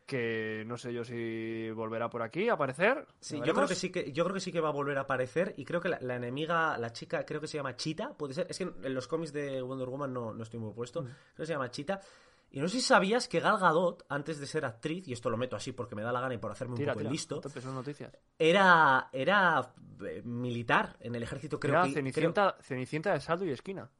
Que 0.09 0.65
no 0.67 0.79
sé 0.79 0.91
yo 0.95 1.05
si 1.05 1.71
volverá 1.71 2.09
por 2.09 2.23
aquí 2.23 2.49
a 2.49 2.55
aparecer. 2.55 3.07
Sí, 3.21 3.41
yo 3.45 3.53
creo 3.53 3.69
que 3.69 3.75
sí 3.75 3.91
que 3.91 4.11
yo 4.11 4.25
creo 4.25 4.33
que 4.33 4.41
sí 4.41 4.51
que 4.51 4.61
va 4.61 4.71
a 4.71 4.73
volver 4.73 4.97
a 4.97 5.03
aparecer 5.03 5.53
y 5.59 5.67
creo 5.67 5.83
que 5.83 5.91
la, 5.91 5.99
la 6.01 6.17
enemiga, 6.17 6.79
la 6.79 6.95
chica, 6.95 7.27
creo 7.27 7.43
que 7.43 7.47
se 7.47 7.59
llama 7.59 7.77
Chita, 7.77 8.15
puede 8.15 8.33
ser. 8.33 8.47
Es 8.49 8.57
que 8.57 8.65
en 8.65 8.95
los 8.95 9.07
cómics 9.07 9.35
de 9.35 9.61
Wonder 9.61 9.87
Woman 9.87 10.13
no, 10.15 10.33
no 10.33 10.43
estoy 10.43 10.59
muy 10.61 10.73
puesto. 10.73 11.03
Creo 11.03 11.15
que 11.37 11.47
se 11.47 11.53
llama 11.53 11.71
Chita. 11.71 12.01
Y 12.51 12.61
no 12.61 12.69
sé 12.69 12.79
si 12.79 12.83
sabías 12.87 13.29
que 13.29 13.41
Gal 13.41 13.59
Gadot, 13.59 14.07
antes 14.09 14.39
de 14.39 14.47
ser 14.47 14.65
actriz, 14.65 15.07
y 15.07 15.13
esto 15.13 15.29
lo 15.29 15.37
meto 15.37 15.57
así 15.57 15.73
porque 15.73 15.95
me 15.95 16.01
da 16.01 16.11
la 16.11 16.23
gana 16.23 16.33
y 16.33 16.39
por 16.39 16.51
hacerme 16.51 16.73
un 16.73 16.79
Tira, 16.79 16.93
poco 16.95 17.01
tira, 17.01 17.11
el 17.11 17.13
listo, 17.13 17.43
noticias. 17.67 18.17
era 18.39 19.11
era 19.13 19.75
eh, 20.07 20.23
militar 20.25 20.97
en 21.01 21.15
el 21.15 21.23
ejército, 21.23 21.61
creo 21.61 21.75
Era 21.75 21.85
que 21.85 21.93
Cenicienta, 21.93 22.57
Cenicienta 22.63 23.13
de 23.13 23.21
saldo 23.21 23.45
y 23.45 23.51
esquina. 23.51 23.91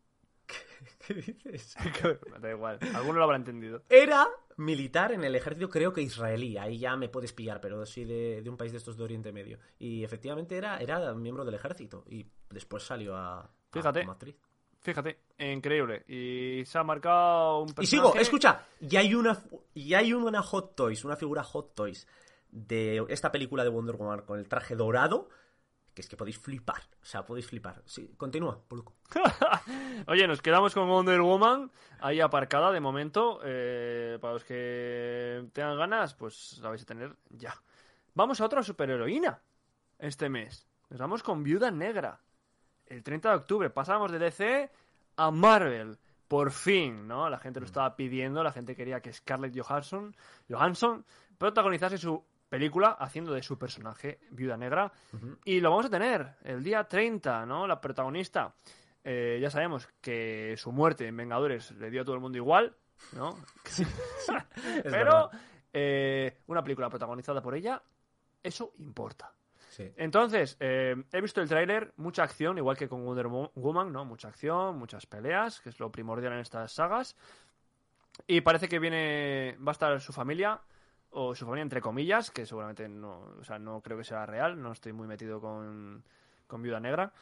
¿Qué 1.07 1.13
dices? 1.13 1.77
da 2.41 2.51
igual, 2.51 2.79
alguno 2.95 3.19
lo 3.19 3.25
habrá 3.25 3.37
entendido. 3.37 3.83
Era 3.91 4.27
militar 4.59 5.13
en 5.13 5.25
el 5.25 5.35
ejército, 5.35 5.69
creo 5.71 5.93
que 5.93 6.03
israelí. 6.03 6.57
Ahí 6.59 6.79
ya 6.79 6.97
me 6.97 7.09
puedes 7.09 7.33
pillar, 7.33 7.61
pero 7.61 7.85
sí 7.87 8.05
de, 8.05 8.43
de 8.43 8.51
un 8.51 8.57
país 8.57 8.73
de 8.73 8.79
estos 8.79 8.97
de 8.97 9.05
Oriente 9.05 9.33
Medio. 9.33 9.59
Y 9.79 10.05
efectivamente 10.05 10.57
era, 10.57 10.79
era 10.79 11.15
miembro 11.15 11.45
del 11.45 11.55
ejército. 11.55 12.05
Y 12.09 12.27
después 12.51 12.83
salió 12.83 13.17
a, 13.17 13.41
a- 13.41 13.51
Fíjate. 13.73 14.01
como 14.01 14.13
actriz. 14.13 14.37
Fíjate, 14.81 15.19
increíble. 15.39 16.05
Y 16.07 16.65
se 16.65 16.79
ha 16.79 16.85
marcado 16.85 17.63
un 17.63 17.71
Y 17.71 17.73
personaje... 17.73 18.09
sigo, 18.11 18.15
escucha, 18.21 18.65
y 18.81 18.95
hay 18.97 19.13
una 19.15 19.43
y 19.75 19.95
hay 19.95 20.13
una 20.13 20.41
Hot 20.41 20.77
Toys, 20.77 21.05
una 21.05 21.17
figura 21.17 21.43
Hot 21.43 21.75
Toys 21.75 22.07
de 22.51 23.05
esta 23.09 23.31
película 23.33 23.65
de 23.65 23.71
Wonder 23.71 23.97
Woman 23.97 24.23
con 24.23 24.39
el 24.39 24.49
traje 24.49 24.77
dorado, 24.77 25.29
que 25.99 26.03
es 26.03 26.09
que 26.09 26.17
podéis 26.17 26.39
flipar, 26.39 26.81
o 27.03 27.05
sea, 27.05 27.27
podéis 27.27 27.49
flipar. 27.49 27.83
Sí, 27.85 28.15
continúa, 28.17 28.63
Poluco. 28.69 28.95
Oye, 30.07 30.29
nos 30.29 30.41
quedamos 30.41 30.73
con 30.73 30.87
Wonder 30.89 31.21
Woman 31.21 31.73
ahí 31.99 32.21
aparcada 32.21 32.71
de 32.71 32.79
momento. 32.79 33.41
eh, 33.43 34.17
para 34.21 34.35
los 34.35 34.45
que 34.45 35.45
tengan 35.53 35.77
ganas, 35.77 36.15
pues 36.15 36.61
la 36.63 36.69
vais 36.69 36.83
a 36.83 36.87
tener 36.87 37.17
ya. 37.31 37.53
Vamos 38.15 38.41
a 38.41 38.45
otra 38.45 38.63
superheroína 38.63 39.43
este 39.99 40.29
mes. 40.29 40.69
Nos 40.89 41.01
vamos 41.01 41.25
con 41.25 41.43
Viuda 41.43 41.73
Negra. 41.73 42.21
El 42.87 43.03
30 43.03 43.31
de 43.31 43.35
octubre 43.35 43.69
pasamos 43.69 44.13
de 44.13 44.21
DC 44.21 44.71
a 45.17 45.33
Marvel. 45.33 45.99
Por 46.29 46.53
fin, 46.53 47.09
¿no? 47.09 47.29
La 47.29 47.41
gente 47.41 47.59
lo 47.59 47.67
estaba 47.67 47.97
pidiendo, 47.97 48.45
la 48.45 48.53
gente 48.53 48.77
quería 48.77 49.01
que 49.01 49.13
Scarlett 49.13 49.59
Johansson, 49.61 50.15
Johansson 50.49 51.05
protagonizase 51.39 51.99
su 51.99 52.23
película 52.49 52.97
haciendo 52.99 53.33
de 53.33 53.43
su 53.43 53.59
personaje 53.59 54.21
Viuda 54.31 54.57
Negra. 54.57 54.91
Y 55.45 55.61
lo 55.61 55.71
vamos 55.71 55.87
a 55.87 55.91
tener 55.91 56.37
el 56.45 56.63
día 56.63 56.85
30, 56.85 57.47
¿no? 57.47 57.67
La 57.67 57.81
protagonista. 57.81 58.55
eh, 59.05 59.39
ya 59.41 59.51
sabemos 59.51 59.89
que 60.01 60.55
su 60.57 60.73
muerte 60.73 61.07
en 61.07 61.17
Vengadores 61.17 61.71
le 61.73 61.91
dio 61.91 62.03
a 62.03 62.05
todo 62.05 62.15
el 62.15 62.21
mundo 62.21 62.37
igual, 62.39 62.75
¿no? 63.13 63.37
Pero 64.83 65.31
eh, 65.73 66.39
una 66.47 66.63
película 66.63 66.89
protagonizada 66.89 67.41
por 67.43 67.55
ella, 67.55 67.83
eso 68.43 68.73
importa. 68.79 69.33
Sí. 69.71 69.93
Entonces, 69.97 70.57
eh, 70.61 70.97
he 71.13 71.21
visto 71.21 71.41
el 71.41 71.49
tráiler, 71.49 71.93
mucha 71.97 72.23
acción, 72.25 72.59
igual 72.59 72.77
que 72.77 72.89
con 72.89 73.05
Wonder 73.05 73.27
Wo- 73.27 73.53
Woman, 73.55 73.93
¿no? 73.93 74.05
Mucha 74.05 74.29
acción, 74.29 74.77
muchas 74.79 75.07
peleas, 75.07 75.61
que 75.61 75.69
es 75.69 75.79
lo 75.79 75.93
primordial 75.93 76.33
en 76.33 76.41
estas 76.41 76.73
sagas. 76.73 77.17
Y 78.27 78.41
parece 78.41 78.69
que 78.69 78.79
viene, 78.81 79.57
va 79.65 79.71
a 79.71 79.73
estar 79.73 80.01
su 80.01 80.13
familia, 80.13 80.61
o 81.11 81.35
su 81.35 81.45
familia 81.45 81.63
entre 81.63 81.81
comillas, 81.81 82.31
que 82.31 82.45
seguramente 82.47 82.89
no, 82.89 83.35
o 83.41 83.45
sea, 83.45 83.59
no 83.59 83.81
creo 83.81 83.97
que 83.99 84.05
sea 84.05 84.27
real, 84.27 84.61
no 84.61 84.73
estoy 84.73 84.93
muy 84.93 85.07
metido 85.07 85.41
con, 85.41 86.05
con 86.47 86.63
Viuda 86.63 86.81
Negra. 86.81 87.13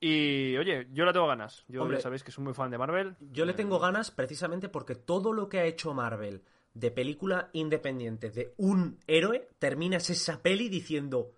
Y, 0.00 0.56
oye, 0.58 0.88
yo 0.92 1.04
la 1.04 1.12
tengo 1.12 1.26
ganas. 1.26 1.64
Yo 1.68 1.82
Hombre, 1.82 1.96
ya 1.98 2.02
sabéis 2.02 2.22
que 2.22 2.30
soy 2.30 2.44
muy 2.44 2.52
fan 2.52 2.70
de 2.70 2.76
Marvel. 2.78 3.16
Yo 3.32 3.44
le 3.46 3.52
Eh, 3.52 3.54
tengo 3.54 3.78
ganas 3.78 4.10
precisamente 4.10 4.68
porque 4.68 4.94
todo 4.94 5.32
lo 5.32 5.48
que 5.48 5.60
ha 5.60 5.64
hecho 5.64 5.94
Marvel 5.94 6.42
de 6.74 6.90
película 6.90 7.48
independiente 7.52 8.30
de 8.30 8.52
un 8.58 8.98
héroe, 9.06 9.48
terminas 9.58 10.10
esa 10.10 10.42
peli 10.42 10.68
diciendo 10.68 11.30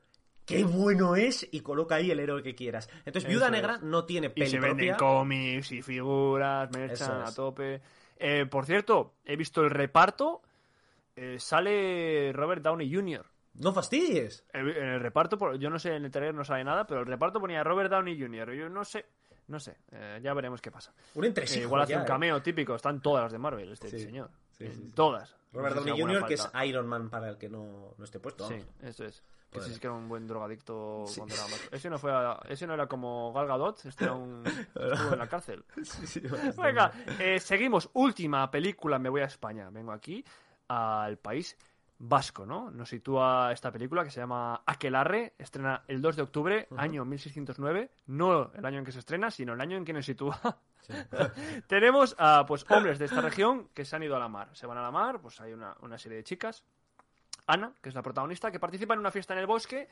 qué 0.47 0.65
bueno 0.65 1.15
es 1.15 1.47
y 1.53 1.61
coloca 1.61 1.97
ahí 1.97 2.11
el 2.11 2.19
héroe 2.19 2.43
que 2.43 2.55
quieras. 2.55 2.89
Entonces, 3.05 3.29
Viuda 3.29 3.47
Eso 3.47 3.53
Negra 3.53 3.75
es. 3.75 3.83
no 3.83 4.05
tiene 4.05 4.29
Y 4.29 4.31
peli 4.31 4.47
se 4.51 4.59
venden 4.59 4.77
propia. 4.77 4.97
cómics 4.97 5.73
y 5.73 5.83
figuras, 5.83 6.71
merchan 6.73 7.23
a 7.23 7.33
tope. 7.33 7.83
Eh, 8.17 8.47
por 8.47 8.65
cierto, 8.65 9.15
he 9.25 9.37
visto 9.37 9.61
el 9.63 9.71
reparto. 9.71 10.43
Eh, 11.17 11.39
sale 11.41 12.33
Robert 12.33 12.63
Downey 12.63 12.93
Jr. 12.95 13.25
No 13.55 13.73
fastidies. 13.73 14.45
En 14.53 14.69
el 14.69 15.01
reparto, 15.01 15.55
yo 15.55 15.71
no 15.71 15.79
sé, 15.79 15.95
en 15.97 16.05
el 16.05 16.11
trailer 16.11 16.35
no 16.35 16.45
sale 16.45 16.63
nada, 16.63 16.87
pero 16.87 17.01
el 17.01 17.07
reparto 17.07 17.41
ponía 17.41 17.65
Robert 17.65 17.91
Downey 17.91 18.21
Jr. 18.21 18.53
Yo 18.53 18.69
no 18.69 18.85
sé, 18.85 19.07
no 19.49 19.59
sé, 19.59 19.79
eh, 19.93 20.21
ya 20.23 20.35
veremos 20.35 20.61
qué 20.61 20.71
pasa. 20.71 20.93
Un 21.15 21.25
Eh, 21.25 21.29
entresijo. 21.29 21.63
igual 21.65 21.83
hace 21.83 21.93
ya, 21.93 21.99
un 22.01 22.05
eh. 22.05 22.07
cameo 22.07 22.43
típico, 22.43 22.75
están 22.75 23.01
todas 23.01 23.23
las 23.25 23.33
de 23.33 23.39
Marvel, 23.39 23.73
este 23.73 23.89
Sí. 23.89 23.99
señor. 24.01 24.31
Sí, 24.51 24.65
Eh, 24.65 24.73
sí, 24.75 24.83
sí. 24.83 24.93
Todas. 24.95 25.35
Robert 25.53 25.75
No 25.75 25.83
sé 25.83 25.85
si 25.85 25.91
Downey 25.99 26.15
Jr., 26.17 26.29
que 26.29 26.35
es. 26.35 26.51
Iron 26.67 26.87
Man 26.87 27.09
para 27.09 27.31
el 27.31 27.39
que 27.39 27.49
no, 27.49 27.95
no 27.97 28.05
esté 28.05 28.21
puesto. 28.21 28.47
Sí, 28.49 28.57
eso 28.83 29.05
es. 29.07 29.23
Que 29.51 29.61
sí, 29.63 29.71
es 29.73 29.79
que 29.81 29.87
era 29.87 29.95
un 29.95 30.09
buen 30.09 30.27
drogadicto 30.27 31.05
era 31.17 31.25
más- 31.25 31.69
Ese 31.71 31.89
no, 31.89 31.99
fue 31.99 32.13
a- 32.13 32.39
ese 32.49 32.67
no 32.67 32.75
era 32.75 32.87
como 32.89 33.33
Gal 33.33 33.47
Gadot, 33.47 33.87
este 33.87 34.05
era 34.05 34.13
un... 34.13 34.43
estuvo 34.75 35.13
en 35.15 35.19
la 35.19 35.29
cárcel. 35.29 35.65
Venga, 36.63 36.93
eh, 37.21 37.39
seguimos. 37.41 37.89
Última 37.95 38.51
película, 38.51 38.99
me 38.99 39.09
voy 39.09 39.23
a 39.23 39.27
España. 39.27 39.71
Vengo 39.71 39.93
aquí 39.93 40.23
al 40.69 41.19
país 41.19 41.57
vasco, 41.99 42.45
¿no? 42.45 42.71
Nos 42.71 42.91
sitúa 42.91 43.51
esta 43.53 43.73
película 43.73 44.05
que 44.05 44.11
se 44.11 44.21
llama 44.21 44.63
Aquelarre, 44.67 45.35
estrena 45.39 45.83
el 45.89 46.03
2 46.03 46.17
de 46.17 46.23
octubre, 46.23 46.69
año 46.77 47.05
1609, 47.05 47.91
no 48.07 48.53
el 48.53 48.65
año 48.65 48.79
en 48.79 48.85
que 48.85 48.93
se 48.93 48.99
estrena, 48.99 49.31
sino 49.31 49.55
el 49.55 49.61
año 49.61 49.77
en 49.77 49.85
que 49.85 49.93
nos 49.93 50.05
sitúa. 50.05 50.39
Tenemos 51.67 52.15
a 52.19 52.45
pues 52.47 52.67
hombres 52.71 52.99
de 52.99 53.07
esta 53.07 53.21
región 53.21 53.69
que 53.75 53.85
se 53.85 53.97
han 53.97 54.03
ido 54.03 54.17
a 54.17 54.19
la 54.19 54.29
mar. 54.29 54.51
Se 54.53 54.67
van 54.67 54.79
a 54.79 54.83
la 54.83 54.91
mar, 54.91 55.21
pues 55.21 55.41
hay 55.41 55.53
una, 55.53 55.75
una 55.81 55.99
serie 55.99 56.19
de 56.19 56.25
chicas. 56.25 56.65
Ana, 57.47 57.73
que 57.81 57.89
es 57.89 57.95
la 57.95 58.03
protagonista, 58.03 58.51
que 58.51 58.59
participa 58.59 58.95
en 58.95 59.01
una 59.01 59.11
fiesta 59.11 59.33
en 59.33 59.41
el 59.41 59.47
bosque, 59.47 59.89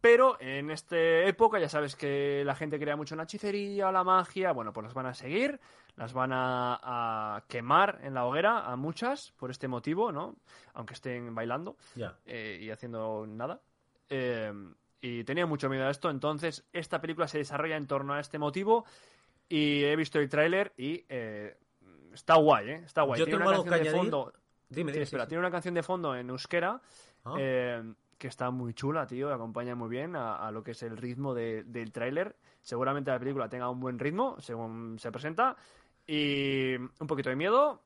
Pero 0.00 0.40
en 0.40 0.70
esta 0.70 0.96
época 0.98 1.58
ya 1.58 1.68
sabes 1.68 1.94
que 1.94 2.42
la 2.44 2.54
gente 2.54 2.78
crea 2.78 2.96
mucho 2.96 3.14
en 3.14 3.18
la 3.18 3.24
hechicería 3.24 3.88
o 3.88 3.92
la 3.92 4.02
magia. 4.04 4.52
Bueno, 4.52 4.72
pues 4.72 4.84
las 4.84 4.94
van 4.94 5.06
a 5.06 5.14
seguir, 5.14 5.60
las 5.96 6.12
van 6.14 6.32
a, 6.32 6.78
a 7.36 7.44
quemar 7.48 7.98
en 8.02 8.14
la 8.14 8.24
hoguera 8.24 8.60
a 8.70 8.76
muchas 8.76 9.32
por 9.32 9.50
este 9.50 9.68
motivo, 9.68 10.10
¿no? 10.10 10.36
Aunque 10.72 10.94
estén 10.94 11.34
bailando 11.34 11.76
eh, 12.24 12.58
y 12.62 12.70
haciendo 12.70 13.26
nada. 13.26 13.60
Eh, 14.08 14.52
y 15.02 15.24
tenía 15.24 15.44
mucho 15.46 15.68
miedo 15.68 15.86
a 15.86 15.90
esto, 15.90 16.10
entonces 16.10 16.66
esta 16.72 17.00
película 17.00 17.26
se 17.28 17.38
desarrolla 17.38 17.76
en 17.76 17.86
torno 17.86 18.14
a 18.14 18.20
este 18.20 18.38
motivo 18.38 18.84
y 19.48 19.84
he 19.84 19.96
visto 19.96 20.18
el 20.18 20.28
tráiler 20.28 20.72
y 20.76 21.04
eh, 21.08 21.56
está 22.12 22.34
guay, 22.36 22.70
¿eh? 22.70 22.82
Está 22.86 23.02
guay. 23.02 23.18
Yo 23.18 23.24
tiene 23.26 23.38
tengo 23.38 23.50
una 23.50 23.58
algo 23.58 23.70
canción 23.70 23.84
que 23.84 23.90
de 23.90 23.96
fondo. 23.96 24.32
Dime, 24.68 24.92
Sí, 24.92 24.92
dime. 24.94 25.02
espera, 25.02 25.24
sí, 25.24 25.26
sí. 25.26 25.28
tiene 25.28 25.40
una 25.40 25.50
canción 25.50 25.74
de 25.74 25.82
fondo 25.82 26.14
en 26.16 26.30
euskera 26.30 26.80
Ah. 27.24 27.34
eh, 27.38 27.82
que 28.20 28.28
está 28.28 28.50
muy 28.50 28.74
chula, 28.74 29.06
tío, 29.06 29.32
acompaña 29.32 29.74
muy 29.74 29.88
bien 29.88 30.14
a, 30.14 30.36
a 30.36 30.50
lo 30.52 30.62
que 30.62 30.72
es 30.72 30.82
el 30.84 30.96
ritmo 30.98 31.34
de- 31.34 31.64
del 31.64 31.90
tráiler. 31.90 32.36
Seguramente 32.60 33.10
la 33.10 33.18
película 33.18 33.48
tenga 33.48 33.70
un 33.70 33.80
buen 33.80 33.98
ritmo 33.98 34.36
según 34.40 34.98
se 34.98 35.10
presenta 35.10 35.56
y 36.06 36.74
un 36.76 37.06
poquito 37.08 37.30
de 37.30 37.36
miedo 37.36 37.82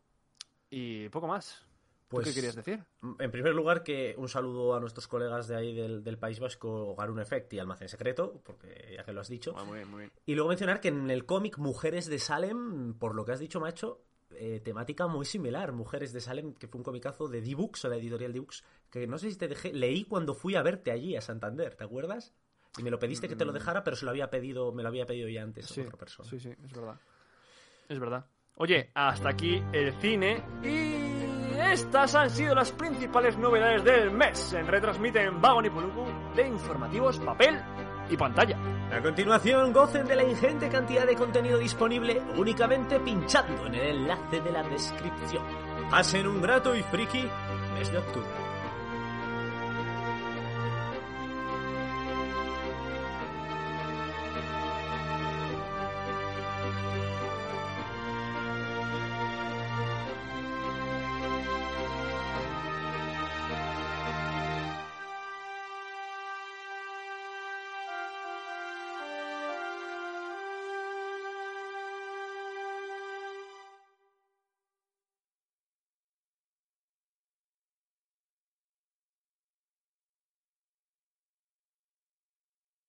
y 0.70 1.08
poco 1.10 1.28
más. 1.28 1.64
¿Tú 2.08 2.16
Pues- 2.16 2.28
¿Qué 2.28 2.34
querías 2.34 2.56
decir? 2.56 2.82
En 3.18 3.30
primer 3.30 3.54
lugar, 3.54 3.82
que 3.84 4.14
un 4.18 4.28
saludo 4.28 4.74
a 4.74 4.80
nuestros 4.80 5.06
colegas 5.08 5.46
de 5.48 5.56
ahí 5.56 5.74
del, 5.74 6.02
del 6.04 6.18
País 6.18 6.38
Vasco, 6.40 6.94
Garun 6.96 7.20
Effect 7.20 7.52
y 7.54 7.58
Almacén 7.60 7.88
Secreto, 7.88 8.40
porque 8.44 8.94
ya 8.96 9.04
que 9.04 9.12
lo 9.12 9.20
has 9.20 9.28
dicho. 9.28 9.54
Ah, 9.56 9.64
muy 9.64 9.76
bien, 9.78 9.90
muy 9.90 9.98
bien. 10.00 10.12
Y 10.26 10.34
luego 10.34 10.48
mencionar 10.48 10.80
que 10.80 10.88
en 10.88 11.10
el 11.10 11.26
cómic 11.26 11.58
Mujeres 11.58 12.06
de 12.06 12.18
Salem, 12.18 12.94
por 12.94 13.14
lo 13.14 13.24
que 13.24 13.32
has 13.32 13.40
dicho, 13.40 13.60
macho, 13.60 14.00
eh, 14.38 14.60
temática 14.60 15.06
muy 15.06 15.24
similar. 15.24 15.72
Mujeres 15.72 16.12
de 16.12 16.20
Salem, 16.20 16.54
que 16.54 16.66
fue 16.68 16.78
un 16.78 16.84
comicazo 16.84 17.28
de 17.28 17.40
D-Books 17.40 17.84
o 17.84 17.88
la 17.88 17.96
editorial 17.96 18.32
D-Books, 18.32 18.64
que 18.90 19.06
no 19.06 19.18
sé 19.18 19.30
si 19.30 19.36
te 19.38 19.48
dejé, 19.48 19.72
leí 19.72 20.04
cuando 20.04 20.34
fui 20.34 20.54
a 20.56 20.62
verte 20.62 20.90
allí 20.90 21.16
a 21.16 21.20
Santander, 21.20 21.74
¿te 21.74 21.84
acuerdas? 21.84 22.34
Y 22.78 22.82
me 22.82 22.90
lo 22.90 22.98
pediste 22.98 23.28
que 23.28 23.36
te 23.36 23.44
lo 23.44 23.52
dejara, 23.52 23.84
pero 23.84 23.96
se 23.96 24.04
lo 24.04 24.10
había 24.10 24.30
pedido, 24.30 24.72
me 24.72 24.82
lo 24.82 24.88
había 24.88 25.06
pedido 25.06 25.28
ya 25.28 25.42
antes 25.42 25.66
Sí, 25.66 25.80
otra 25.82 25.96
persona. 25.96 26.28
sí, 26.28 26.40
sí, 26.40 26.48
es 26.50 26.72
verdad. 26.72 26.98
Es 27.88 27.98
verdad. 28.00 28.26
Oye, 28.56 28.90
hasta 28.94 29.28
aquí 29.28 29.62
el 29.72 29.92
cine 30.00 30.42
y 30.62 31.56
estas 31.72 32.14
han 32.14 32.30
sido 32.30 32.54
las 32.54 32.72
principales 32.72 33.36
novedades 33.38 33.84
del 33.84 34.10
mes. 34.10 34.52
En 34.52 34.66
retransmiten 34.66 35.40
Vagon 35.40 35.66
y 35.66 35.70
Puluku 35.70 36.04
de 36.34 36.46
informativos, 36.48 37.18
papel 37.20 37.60
y 38.10 38.16
pantalla. 38.16 38.56
A 38.92 39.00
continuación, 39.00 39.72
gocen 39.72 40.06
de 40.06 40.16
la 40.16 40.24
ingente 40.24 40.68
cantidad 40.68 41.06
de 41.06 41.16
contenido 41.16 41.58
disponible 41.58 42.22
únicamente 42.36 43.00
pinchando 43.00 43.66
en 43.66 43.74
el 43.74 43.96
enlace 43.96 44.40
de 44.40 44.52
la 44.52 44.62
descripción. 44.62 45.42
Pasen 45.90 46.26
un 46.26 46.40
grato 46.40 46.74
y 46.76 46.82
friki 46.82 47.28
mes 47.74 47.90
de 47.90 47.98
octubre. 47.98 48.43